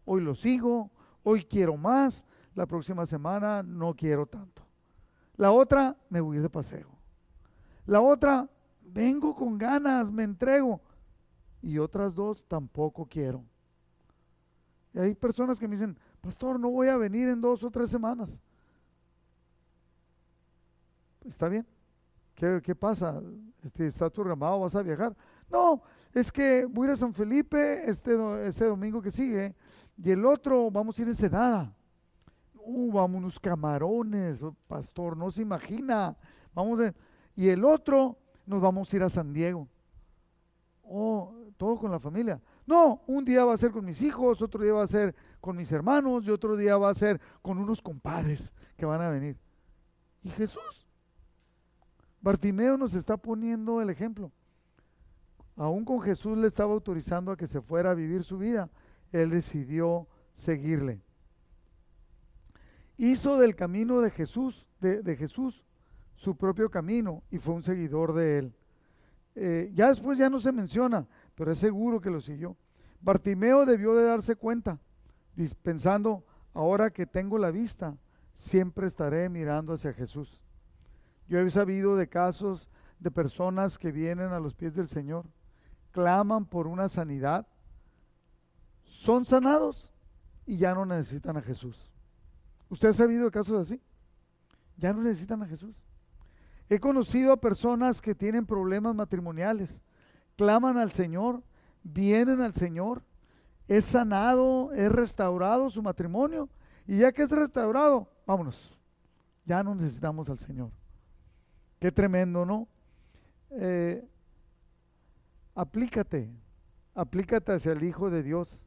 Hoy 0.05 0.21
lo 0.21 0.37
sigo, 0.37 0.89
hoy 1.25 1.43
quiero 1.43 1.77
más, 1.77 2.25
la 2.55 2.67
próxima 2.67 3.05
semana 3.05 3.65
no 3.65 3.97
quiero 3.97 4.27
tanto. 4.27 4.63
La 5.35 5.51
otra, 5.51 5.97
me 6.09 6.21
voy 6.21 6.37
ir 6.37 6.43
de 6.45 6.51
paseo. 6.51 6.87
La 7.87 8.01
otra, 8.01 8.49
vengo 8.81 9.35
con 9.35 9.59
ganas, 9.59 10.13
me 10.13 10.23
entrego. 10.23 10.81
Y 11.61 11.79
otras 11.79 12.15
dos, 12.15 12.47
tampoco 12.47 13.07
quiero. 13.07 13.43
Y 14.95 14.99
hay 14.99 15.15
personas 15.15 15.59
que 15.59 15.67
me 15.67 15.77
dicen, 15.77 15.97
pastor, 16.21 16.59
no 16.59 16.71
voy 16.71 16.89
a 16.89 16.97
venir 16.97 17.29
en 17.29 17.41
dos 17.41 17.63
o 17.65 17.71
tres 17.71 17.91
semanas. 17.91 18.39
¿Está 21.25 21.49
bien? 21.49 21.67
¿Qué, 22.35 22.75
pasa? 22.75 23.23
Este, 23.63 23.87
¿Está 23.87 24.11
programado? 24.11 24.61
¿Vas 24.61 24.75
a 24.75 24.83
viajar? 24.83 25.17
No, 25.49 25.81
es 26.13 26.33
que 26.33 26.65
voy 26.65 26.87
a 26.87 26.91
ir 26.91 26.95
a 26.95 26.97
San 26.97 27.15
Felipe 27.15 27.89
este, 27.89 28.13
ese 28.47 28.65
domingo 28.65 29.01
que 29.01 29.11
sigue 29.11 29.55
y 29.97 30.11
el 30.11 30.25
otro 30.25 30.71
vamos 30.71 30.99
a 30.99 31.03
ir 31.03 31.09
en 31.09 31.15
Senada. 31.15 31.73
Uh, 32.55 32.93
vamos 32.93 33.19
unos 33.19 33.41
camarones, 33.41 34.41
pastor, 34.67 35.17
no 35.17 35.31
se 35.31 35.43
imagina. 35.43 36.17
Vamos 36.55 36.81
a, 36.81 36.93
y 37.37 37.49
el 37.49 37.65
otro 37.65 38.19
nos 38.47 38.61
vamos 38.61 38.93
a 38.93 38.97
ir 38.97 39.03
a 39.03 39.09
San 39.09 39.33
Diego. 39.33 39.69
Oh, 40.83 41.35
todo 41.57 41.79
con 41.79 41.91
la 41.91 42.01
familia. 42.01 42.41
No, 42.67 43.03
un 43.07 43.25
día 43.25 43.45
va 43.45 43.55
a 43.55 43.59
ser 43.59 43.73
con 43.73 43.85
mis 43.85 44.03
hijos, 44.03 44.41
otro 44.41 44.63
día 44.63 44.73
va 44.73 44.85
a 44.85 44.87
ser 44.87 45.15
con 45.41 45.57
mis 45.57 45.73
hermanos 45.73 46.25
y 46.25 46.31
otro 46.31 46.57
día 46.57 46.77
va 46.77 46.91
a 46.91 46.95
ser 46.95 47.21
con 47.43 47.59
unos 47.59 47.83
compadres 47.83 48.53
que 48.77 48.87
van 48.87 49.01
a 49.01 49.11
venir. 49.11 49.37
y 50.23 50.31
Jesús. 50.31 50.87
Bartimeo 52.21 52.77
nos 52.77 52.95
está 52.95 53.17
poniendo 53.17 53.83
el 53.83 53.91
ejemplo. 53.91 54.31
Aún 55.57 55.85
con 55.85 56.01
Jesús 56.01 56.39
le 56.39 56.47
estaba 56.47 56.73
autorizando 56.73 57.33
a 57.33 57.37
que 57.37 57.47
se 57.47 57.61
fuera 57.61 57.91
a 57.91 57.95
vivir 57.95 58.25
su 58.25 58.39
vida, 58.39 58.71
él 59.11 59.31
decidió 59.31 60.07
seguirle. 60.33 61.03
Hizo 62.97 63.39
del 63.39 63.57
camino 63.57 64.01
de 64.01 64.11
Jesús, 64.11 64.69
de, 64.81 65.17
Jesús, 65.17 65.65
su 66.15 66.37
propio 66.37 66.71
camino 66.71 67.23
y 67.31 67.39
fue 67.39 67.55
un 67.55 67.63
seguidor 67.63 68.15
de 68.15 68.39
él. 68.39 68.55
Eh, 69.35 69.71
ya 69.75 69.89
después 69.89 70.19
ya 70.19 70.31
no 70.31 70.41
se 70.41 70.53
menciona, 70.53 71.07
pero 71.43 71.51
es 71.51 71.59
seguro 71.59 72.01
que 72.01 72.09
lo 72.09 72.21
siguió. 72.21 72.57
Bartimeo 73.01 73.67
debió 73.67 73.97
de 73.97 74.05
darse 74.05 74.37
cuenta, 74.37 74.79
pensando, 75.65 76.25
ahora 76.55 76.93
que 76.93 77.05
tengo 77.05 77.37
la 77.37 77.51
vista, 77.51 77.97
siempre 78.33 78.87
estaré 78.87 79.29
mirando 79.29 79.73
hacia 79.73 79.93
Jesús. 79.93 80.41
Yo 81.27 81.41
he 81.41 81.51
sabido 81.51 81.97
de 81.97 82.09
casos 82.09 82.69
de 83.01 83.11
personas 83.11 83.77
que 83.77 83.91
vienen 83.91 84.29
a 84.29 84.39
los 84.39 84.55
pies 84.55 84.77
del 84.77 84.87
Señor, 84.87 85.27
claman 85.91 86.47
por 86.47 86.69
una 86.69 86.89
sanidad, 86.89 87.45
son 88.85 89.25
sanados 89.25 89.93
y 90.47 90.59
ya 90.59 90.75
no 90.75 90.87
necesitan 90.87 91.39
a 91.39 91.43
Jesús. 91.43 91.91
¿Usted 92.69 92.91
ha 92.91 92.93
sabido 92.93 93.25
de 93.25 93.33
casos 93.33 93.67
así? 93.67 93.83
Ya 94.77 94.93
no 94.93 95.03
necesitan 95.03 95.43
a 95.43 95.49
Jesús. 95.49 95.89
He 96.69 96.79
conocido 96.79 97.33
a 97.33 97.41
personas 97.41 98.01
que 98.01 98.15
tienen 98.15 98.47
problemas 98.47 98.95
matrimoniales, 98.95 99.83
claman 100.37 100.77
al 100.77 100.93
Señor, 100.93 101.43
vienen 101.83 102.41
al 102.41 102.55
Señor, 102.55 103.03
es 103.69 103.85
sanado, 103.85 104.73
es 104.73 104.91
restaurado 104.91 105.71
su 105.71 105.83
matrimonio 105.83 106.49
y 106.87 106.99
ya 106.99 107.13
que 107.13 107.23
es 107.23 107.31
restaurado, 107.31 108.09
vámonos. 108.27 108.77
Ya 109.45 109.63
no 109.63 109.75
necesitamos 109.75 110.29
al 110.29 110.39
Señor. 110.39 110.71
Qué 111.81 111.91
tremendo, 111.91 112.45
¿no? 112.45 112.69
Eh, 113.51 114.07
aplícate, 115.55 116.31
aplícate 116.95 117.53
hacia 117.53 117.73
el 117.73 117.83
Hijo 117.83 118.11
de 118.11 118.23
Dios. 118.23 118.67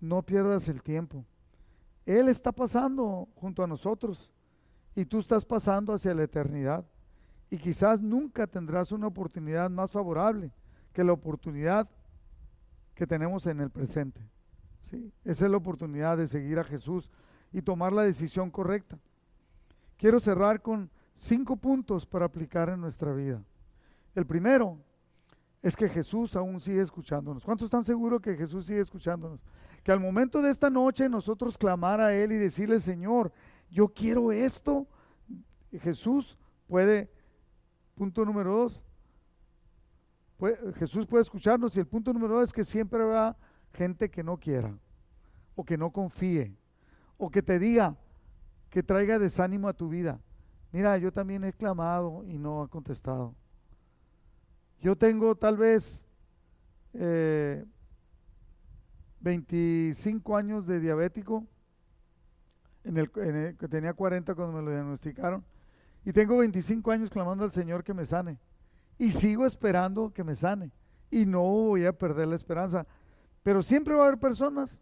No 0.00 0.22
pierdas 0.22 0.68
el 0.68 0.82
tiempo. 0.82 1.24
Él 2.06 2.28
está 2.28 2.50
pasando 2.50 3.28
junto 3.36 3.62
a 3.62 3.66
nosotros 3.66 4.32
y 4.96 5.04
tú 5.04 5.18
estás 5.18 5.44
pasando 5.44 5.92
hacia 5.92 6.14
la 6.14 6.24
eternidad. 6.24 6.84
Y 7.50 7.58
quizás 7.58 8.00
nunca 8.00 8.46
tendrás 8.46 8.90
una 8.92 9.06
oportunidad 9.06 9.68
más 9.70 9.90
favorable 9.90 10.50
que 10.92 11.04
la 11.04 11.12
oportunidad 11.12 11.88
que 12.94 13.06
tenemos 13.06 13.46
en 13.46 13.60
el 13.60 13.70
presente. 13.70 14.20
¿sí? 14.82 15.12
Esa 15.24 15.46
es 15.46 15.50
la 15.50 15.56
oportunidad 15.56 16.18
de 16.18 16.26
seguir 16.26 16.58
a 16.58 16.64
Jesús 16.64 17.10
y 17.52 17.62
tomar 17.62 17.92
la 17.92 18.02
decisión 18.02 18.50
correcta. 18.50 18.98
Quiero 19.96 20.20
cerrar 20.20 20.62
con 20.62 20.90
cinco 21.14 21.56
puntos 21.56 22.06
para 22.06 22.26
aplicar 22.26 22.68
en 22.68 22.80
nuestra 22.80 23.12
vida. 23.12 23.42
El 24.14 24.26
primero 24.26 24.78
es 25.62 25.76
que 25.76 25.88
Jesús 25.88 26.36
aún 26.36 26.60
sigue 26.60 26.80
escuchándonos. 26.80 27.44
¿Cuántos 27.44 27.66
están 27.66 27.84
seguros 27.84 28.20
que 28.20 28.36
Jesús 28.36 28.66
sigue 28.66 28.80
escuchándonos? 28.80 29.40
Que 29.82 29.92
al 29.92 30.00
momento 30.00 30.40
de 30.42 30.50
esta 30.50 30.70
noche 30.70 31.08
nosotros 31.08 31.58
clamar 31.58 32.00
a 32.00 32.14
Él 32.14 32.32
y 32.32 32.36
decirle, 32.36 32.80
Señor, 32.80 33.32
yo 33.70 33.88
quiero 33.88 34.32
esto. 34.32 34.86
Jesús 35.80 36.36
puede, 36.66 37.10
punto 37.94 38.24
número 38.24 38.52
dos, 38.52 38.84
Jesús 40.76 41.06
puede 41.06 41.22
escucharnos 41.22 41.76
y 41.76 41.80
el 41.80 41.86
punto 41.86 42.12
número 42.12 42.34
dos 42.34 42.44
es 42.44 42.52
que 42.52 42.64
siempre 42.64 43.02
habrá 43.02 43.36
gente 43.72 44.10
que 44.10 44.22
no 44.22 44.38
quiera 44.38 44.74
o 45.54 45.64
que 45.64 45.76
no 45.76 45.90
confíe 45.90 46.56
o 47.18 47.30
que 47.30 47.42
te 47.42 47.58
diga, 47.58 47.96
que 48.70 48.82
traiga 48.82 49.18
desánimo 49.18 49.68
a 49.68 49.74
tu 49.74 49.88
vida. 49.88 50.20
Mira, 50.72 50.96
yo 50.96 51.12
también 51.12 51.44
he 51.44 51.52
clamado 51.52 52.24
y 52.24 52.38
no 52.38 52.62
ha 52.62 52.68
contestado. 52.68 53.34
Yo 54.80 54.96
tengo 54.96 55.34
tal 55.34 55.58
vez 55.58 56.06
25 59.20 60.32
eh, 60.32 60.38
años 60.38 60.66
de 60.66 60.80
diabético, 60.80 61.46
en 62.84 62.96
el, 62.96 63.10
que 63.10 63.68
tenía 63.68 63.92
40 63.92 64.34
cuando 64.34 64.56
me 64.56 64.62
lo 64.62 64.70
diagnosticaron, 64.70 65.44
y 66.04 66.12
tengo 66.12 66.38
25 66.38 66.90
años 66.90 67.10
clamando 67.10 67.44
al 67.44 67.52
Señor 67.52 67.84
que 67.84 67.92
me 67.92 68.06
sane. 68.06 68.38
Y 69.00 69.10
sigo 69.10 69.46
esperando 69.46 70.12
que 70.12 70.22
me 70.22 70.34
sane. 70.34 70.70
Y 71.10 71.26
no 71.26 71.40
voy 71.40 71.86
a 71.86 71.92
perder 71.92 72.28
la 72.28 72.36
esperanza. 72.36 72.86
Pero 73.42 73.62
siempre 73.62 73.94
va 73.94 74.04
a 74.04 74.06
haber 74.08 74.20
personas 74.20 74.80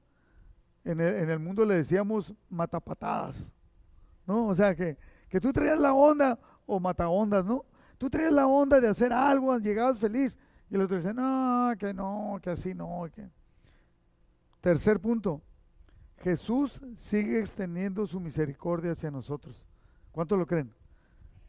en 0.84 1.00
el, 1.00 1.38
mundo 1.38 1.64
le 1.64 1.76
decíamos 1.76 2.34
matapatadas, 2.48 3.50
¿no? 4.26 4.46
O 4.46 4.54
sea, 4.54 4.74
que, 4.74 4.96
que 5.28 5.38
tú 5.38 5.52
traías 5.52 5.78
la 5.78 5.92
onda, 5.92 6.38
o 6.64 6.80
mataondas, 6.80 7.44
¿no? 7.44 7.64
Tú 7.98 8.08
traías 8.08 8.32
la 8.32 8.46
onda 8.46 8.80
de 8.80 8.88
hacer 8.88 9.12
algo, 9.12 9.56
llegabas 9.58 9.98
feliz, 9.98 10.38
y 10.70 10.76
el 10.76 10.82
otro 10.82 10.96
dice, 10.96 11.12
no, 11.12 11.72
que 11.78 11.92
no, 11.92 12.38
que 12.42 12.50
así 12.50 12.74
no. 12.74 13.06
Que... 13.14 13.28
Tercer 14.62 14.98
punto, 14.98 15.42
Jesús 16.18 16.82
sigue 16.96 17.38
extendiendo 17.38 18.06
su 18.06 18.18
misericordia 18.18 18.92
hacia 18.92 19.10
nosotros. 19.10 19.66
¿Cuánto 20.10 20.36
lo 20.36 20.46
creen? 20.46 20.72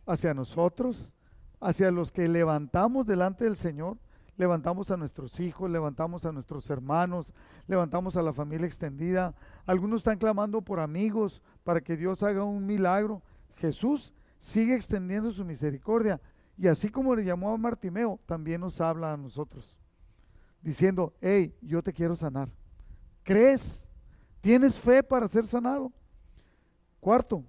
Hacia 0.05 0.33
nosotros, 0.33 1.13
hacia 1.59 1.91
los 1.91 2.11
que 2.11 2.27
levantamos 2.27 3.05
delante 3.05 3.45
del 3.45 3.55
Señor 3.55 3.97
levantamos 4.39 4.89
a 4.89 4.95
nuestros 4.95 5.37
hijos, 5.41 5.69
levantamos 5.69 6.23
a 6.25 6.31
nuestros 6.31 6.69
hermanos, 6.69 7.33
levantamos 7.67 8.15
a 8.15 8.21
la 8.21 8.31
familia 8.31 8.65
extendida. 8.65 9.35
Algunos 9.65 9.97
están 9.97 10.17
clamando 10.17 10.61
por 10.61 10.79
amigos 10.79 11.41
para 11.65 11.81
que 11.81 11.97
Dios 11.97 12.23
haga 12.23 12.45
un 12.45 12.65
milagro. 12.65 13.21
Jesús 13.57 14.13
sigue 14.37 14.75
extendiendo 14.75 15.29
su 15.31 15.43
misericordia. 15.43 16.21
Y 16.57 16.67
así 16.67 16.89
como 16.89 17.13
le 17.13 17.25
llamó 17.25 17.51
a 17.51 17.57
Martimeo, 17.57 18.17
también 18.25 18.61
nos 18.61 18.79
habla 18.79 19.11
a 19.11 19.17
nosotros, 19.17 19.77
diciendo, 20.61 21.13
hey, 21.19 21.53
yo 21.61 21.83
te 21.83 21.91
quiero 21.91 22.15
sanar. 22.15 22.47
¿Crees? 23.23 23.89
¿Tienes 24.39 24.77
fe 24.77 25.03
para 25.03 25.27
ser 25.27 25.45
sanado? 25.47 25.91
Cuarto, 27.01 27.43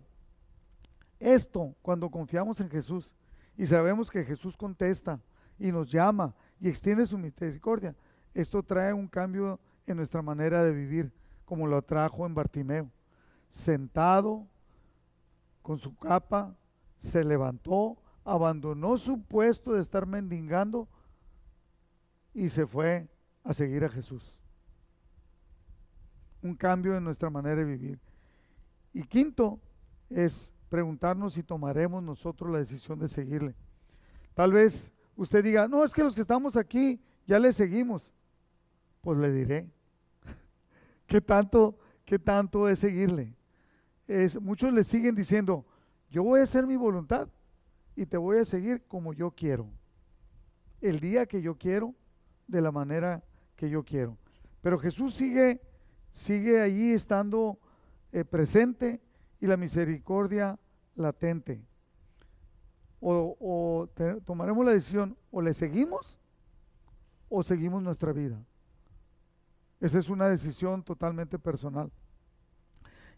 esto 1.21 1.73
cuando 1.83 2.11
confiamos 2.11 2.61
en 2.61 2.69
Jesús 2.69 3.15
y 3.57 3.67
sabemos 3.67 4.11
que 4.11 4.25
Jesús 4.25 4.57
contesta 4.57 5.21
y 5.59 5.71
nos 5.71 5.91
llama 5.91 6.35
y 6.61 6.69
extiende 6.69 7.07
su 7.07 7.19
misericordia. 7.19 7.95
Esto 8.35 8.63
trae 8.63 8.93
un 8.93 9.09
cambio 9.09 9.61
en 9.87 9.97
nuestra 9.97 10.23
manera 10.23 10.63
de 10.63 10.73
vivir, 10.73 11.13
como 11.45 11.67
lo 11.67 11.83
trajo 11.83 12.27
en 12.27 12.35
Bartimeo. 12.35 12.91
Sentado 13.49 14.47
con 15.63 15.79
su 15.79 15.97
capa, 15.97 16.57
se 16.97 17.25
levantó, 17.25 17.97
abandonó 18.25 18.97
su 18.99 19.23
puesto 19.23 19.73
de 19.73 19.81
estar 19.81 20.07
mendigando 20.07 20.89
y 22.33 22.49
se 22.49 22.67
fue 22.67 23.09
a 23.43 23.53
seguir 23.53 23.85
a 23.85 23.89
Jesús. 23.89 24.39
Un 26.43 26.55
cambio 26.55 26.97
en 26.97 27.05
nuestra 27.05 27.31
manera 27.31 27.57
de 27.57 27.65
vivir. 27.65 28.01
Y 28.93 29.03
quinto 29.03 29.61
es 30.09 30.53
preguntarnos 30.71 31.35
si 31.35 31.43
tomaremos 31.43 32.03
nosotros 32.03 32.51
la 32.51 32.61
decisión 32.61 32.99
de 32.99 33.09
seguirle. 33.09 33.55
Tal 34.33 34.53
vez 34.53 34.93
usted 35.17 35.45
diga, 35.45 35.69
no, 35.69 35.85
es 35.85 35.93
que 35.93 36.03
los 36.03 36.15
que 36.15 36.23
estamos 36.23 36.57
aquí 36.57 36.99
ya 37.27 37.39
le 37.39 37.53
seguimos. 37.53 38.13
Pues 39.03 39.19
le 39.19 39.33
diré, 39.33 39.69
¿qué 41.07 41.21
tanto, 41.21 41.77
qué 42.05 42.19
tanto 42.19 42.69
es 42.69 42.79
seguirle? 42.79 43.35
Muchos 44.41 44.73
le 44.73 44.85
siguen 44.85 45.15
diciendo, 45.15 45.67
yo 46.09 46.23
voy 46.23 46.41
a 46.41 46.45
hacer 46.45 46.67
mi 46.67 46.77
voluntad 46.77 47.29
y 47.95 48.07
te 48.07 48.17
voy 48.17 48.39
a 48.39 48.45
seguir 48.45 48.83
como 48.87 49.13
yo 49.13 49.33
quiero. 49.33 49.69
El 50.81 51.01
día 51.01 51.27
que 51.27 51.43
yo 51.43 51.57
quiero, 51.59 51.95
de 52.47 52.61
la 52.61 52.73
manera 52.73 53.23
que 53.57 53.69
yo 53.69 53.85
quiero. 53.85 54.17
Pero 54.61 54.79
Jesús 54.79 55.15
sigue, 55.15 55.61
sigue 56.11 56.61
allí 56.61 56.93
estando 56.93 57.59
eh, 58.13 58.25
presente 58.25 59.01
y 59.41 59.47
la 59.47 59.57
misericordia 59.57 60.59
latente 60.97 61.63
o, 63.01 63.89
tomaremos 64.25 64.65
la 64.65 64.73
decisión, 64.73 65.17
o 65.31 65.41
le 65.41 65.55
seguimos 65.55 66.19
o 67.29 67.43
seguimos 67.43 67.83
nuestra 67.83 68.13
vida. 68.13 68.43
Esa 69.81 69.99
es 69.99 70.09
una 70.09 70.29
decisión 70.29 70.83
totalmente 70.83 71.39
personal. 71.39 71.91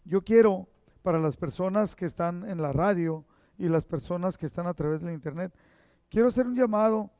Yo 0.05 0.23
quiero, 0.23 0.67
para 1.01 1.19
las 1.19 1.35
personas 1.35 1.95
que 1.95 2.05
están 2.05 2.49
en 2.49 2.61
la 2.61 2.71
radio 2.71 3.25
y 3.57 3.67
las 3.67 3.85
personas 3.85 4.37
que 4.37 4.45
están 4.45 4.67
a 4.67 4.73
través 4.73 5.01
de 5.01 5.13
internet, 5.13 5.53
quiero 6.09 6.29
hacer 6.29 6.47
un 6.47 6.55
llamado, 6.55 7.11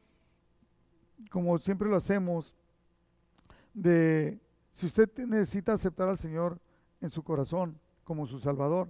como 1.29 1.57
siempre 1.57 1.89
lo 1.89 1.97
hacemos, 1.97 2.55
de 3.73 4.39
si 4.69 4.85
usted 4.85 5.09
necesita 5.25 5.73
aceptar 5.73 6.07
al 6.07 6.17
Señor 6.17 6.59
en 7.01 7.09
su 7.09 7.23
corazón 7.23 7.79
como 8.03 8.27
su 8.27 8.39
Salvador, 8.39 8.89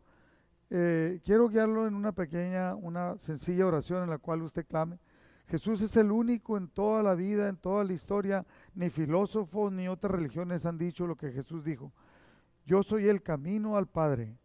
eh, 0.69 1.19
quiero 1.23 1.49
guiarlo 1.49 1.87
en 1.87 1.95
una 1.95 2.11
pequeña, 2.13 2.75
una 2.75 3.17
sencilla 3.17 3.67
oración 3.67 4.03
en 4.03 4.09
la 4.09 4.17
cual 4.17 4.41
usted 4.41 4.65
clame. 4.65 4.97
Jesús 5.47 5.81
es 5.81 5.95
el 5.97 6.11
único 6.11 6.57
en 6.57 6.67
toda 6.67 7.03
la 7.03 7.15
vida, 7.15 7.47
en 7.47 7.57
toda 7.57 7.83
la 7.83 7.93
historia, 7.93 8.45
ni 8.73 8.89
filósofos 8.89 9.71
ni 9.71 9.87
otras 9.87 10.11
religiones 10.13 10.65
han 10.65 10.77
dicho 10.77 11.05
lo 11.05 11.15
que 11.15 11.31
Jesús 11.31 11.63
dijo. 11.63 11.91
Yo 12.65 12.81
soy 12.81 13.07
el 13.07 13.21
camino 13.21 13.77
al 13.77 13.87
Padre. 13.87 14.37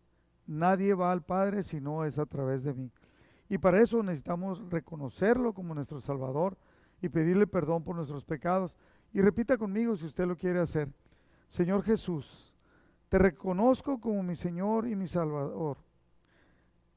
Nadie 0.46 0.94
va 0.94 1.12
al 1.12 1.22
Padre 1.22 1.62
si 1.62 1.81
no 1.81 2.04
es 2.04 2.18
a 2.18 2.26
través 2.26 2.64
de 2.64 2.74
mí. 2.74 2.90
Y 3.48 3.59
para 3.59 3.81
eso 3.81 4.02
necesitamos 4.02 4.68
reconocerlo 4.70 5.54
como 5.54 5.74
nuestro 5.74 6.00
Salvador 6.00 6.59
y 7.00 7.09
pedirle 7.09 7.46
perdón 7.46 7.85
por 7.85 7.96
nuestros 7.96 8.24
pecados. 8.24 8.76
Y 9.12 9.20
repita 9.20 9.57
conmigo 9.57 9.96
si 9.96 10.04
usted 10.04 10.26
lo 10.26 10.37
quiere 10.37 10.61
hacer. 10.61 10.88
Señor 11.46 11.83
Jesús, 11.83 12.48
te 13.09 13.18
reconozco 13.18 14.01
como 14.01 14.23
mi 14.23 14.37
Señor 14.37 14.87
y 14.87 14.97
mi 14.97 15.07
Salvador. 15.07 15.79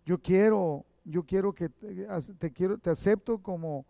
Yo 0.05 0.17
quiero, 0.17 0.85
yo 1.05 1.23
quiero 1.23 1.53
que 1.53 1.69
te, 1.69 2.51
quiero, 2.51 2.77
te 2.77 2.89
acepto 2.89 3.39
como, 3.39 3.85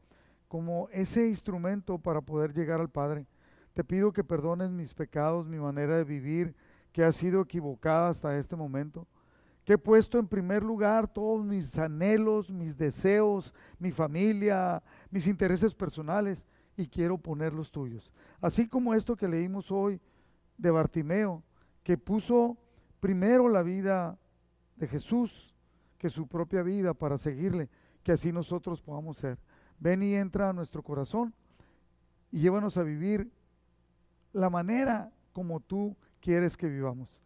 como 0.48 0.88
ese 0.92 1.28
instrumento 1.28 1.98
para 1.98 2.22
poder 2.22 2.54
llegar 2.54 2.80
al 2.80 2.90
Padre. 2.90 3.26
Te 3.74 3.84
pido 3.84 4.12
que 4.12 4.24
perdones 4.24 4.70
mis 4.70 4.94
pecados, 4.94 5.48
mi 5.48 5.58
manera 5.58 5.98
de 5.98 6.04
vivir, 6.04 6.56
que 6.92 7.04
ha 7.04 7.12
sido 7.12 7.42
equivocada 7.42 8.10
hasta 8.10 8.38
este 8.38 8.56
momento 8.56 9.08
que 9.66 9.74
he 9.74 9.78
puesto 9.78 10.18
en 10.18 10.28
primer 10.28 10.64
lugar 10.64 11.08
todos 11.08 11.46
mis 11.46 11.78
anhelos, 11.78 12.50
mis 12.50 12.76
deseos, 12.78 13.54
mi 13.78 13.92
familia, 13.92 14.82
mis 15.10 15.28
intereses 15.28 15.74
personales 15.74 16.46
y 16.76 16.88
quiero 16.88 17.18
poner 17.18 17.54
los 17.54 17.72
tuyos. 17.72 18.12
Así 18.40 18.68
como 18.68 18.94
esto 18.94 19.16
que 19.16 19.28
leímos 19.28 19.72
hoy 19.72 20.02
de 20.58 20.72
Bartimeo, 20.72 21.44
que 21.84 21.98
puso 21.98 22.58
primero 23.00 23.50
la 23.50 23.64
vida 23.64 24.18
de 24.76 24.88
Jesús 24.88 25.56
que 25.98 26.10
su 26.10 26.28
propia 26.28 26.64
vida 26.64 26.96
para 26.96 27.18
seguirle, 27.18 27.70
que 28.04 28.12
así 28.12 28.32
nosotros 28.32 28.82
podamos 28.82 29.18
ser. 29.18 29.38
Ven 29.80 30.02
y 30.02 30.16
entra 30.16 30.50
a 30.50 30.54
nuestro 30.54 30.82
corazón 30.82 31.34
y 32.32 32.40
llévanos 32.40 32.78
a 32.78 32.84
vivir 32.84 33.32
la 34.34 34.50
manera 34.50 35.12
como 35.32 35.60
tú 35.60 35.96
quieres 36.20 36.58
que 36.58 36.68
vivamos. 36.68 37.22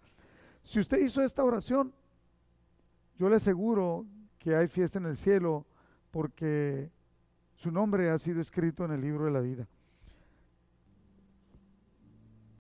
Si 0.64 0.80
usted 0.80 0.98
hizo 1.00 1.22
esta 1.22 1.44
oración, 1.44 1.94
yo 3.18 3.30
le 3.30 3.38
aseguro 3.38 4.06
que 4.40 4.56
hay 4.56 4.68
fiesta 4.68 5.00
en 5.00 5.06
el 5.06 5.16
cielo 5.16 5.66
porque 6.12 6.92
su 7.56 7.72
nombre 7.72 8.10
ha 8.10 8.18
sido 8.18 8.42
escrito 8.42 8.84
en 8.84 8.92
el 8.92 9.02
libro 9.02 9.26
de 9.26 9.32
la 9.32 9.40
vida. 9.40 9.68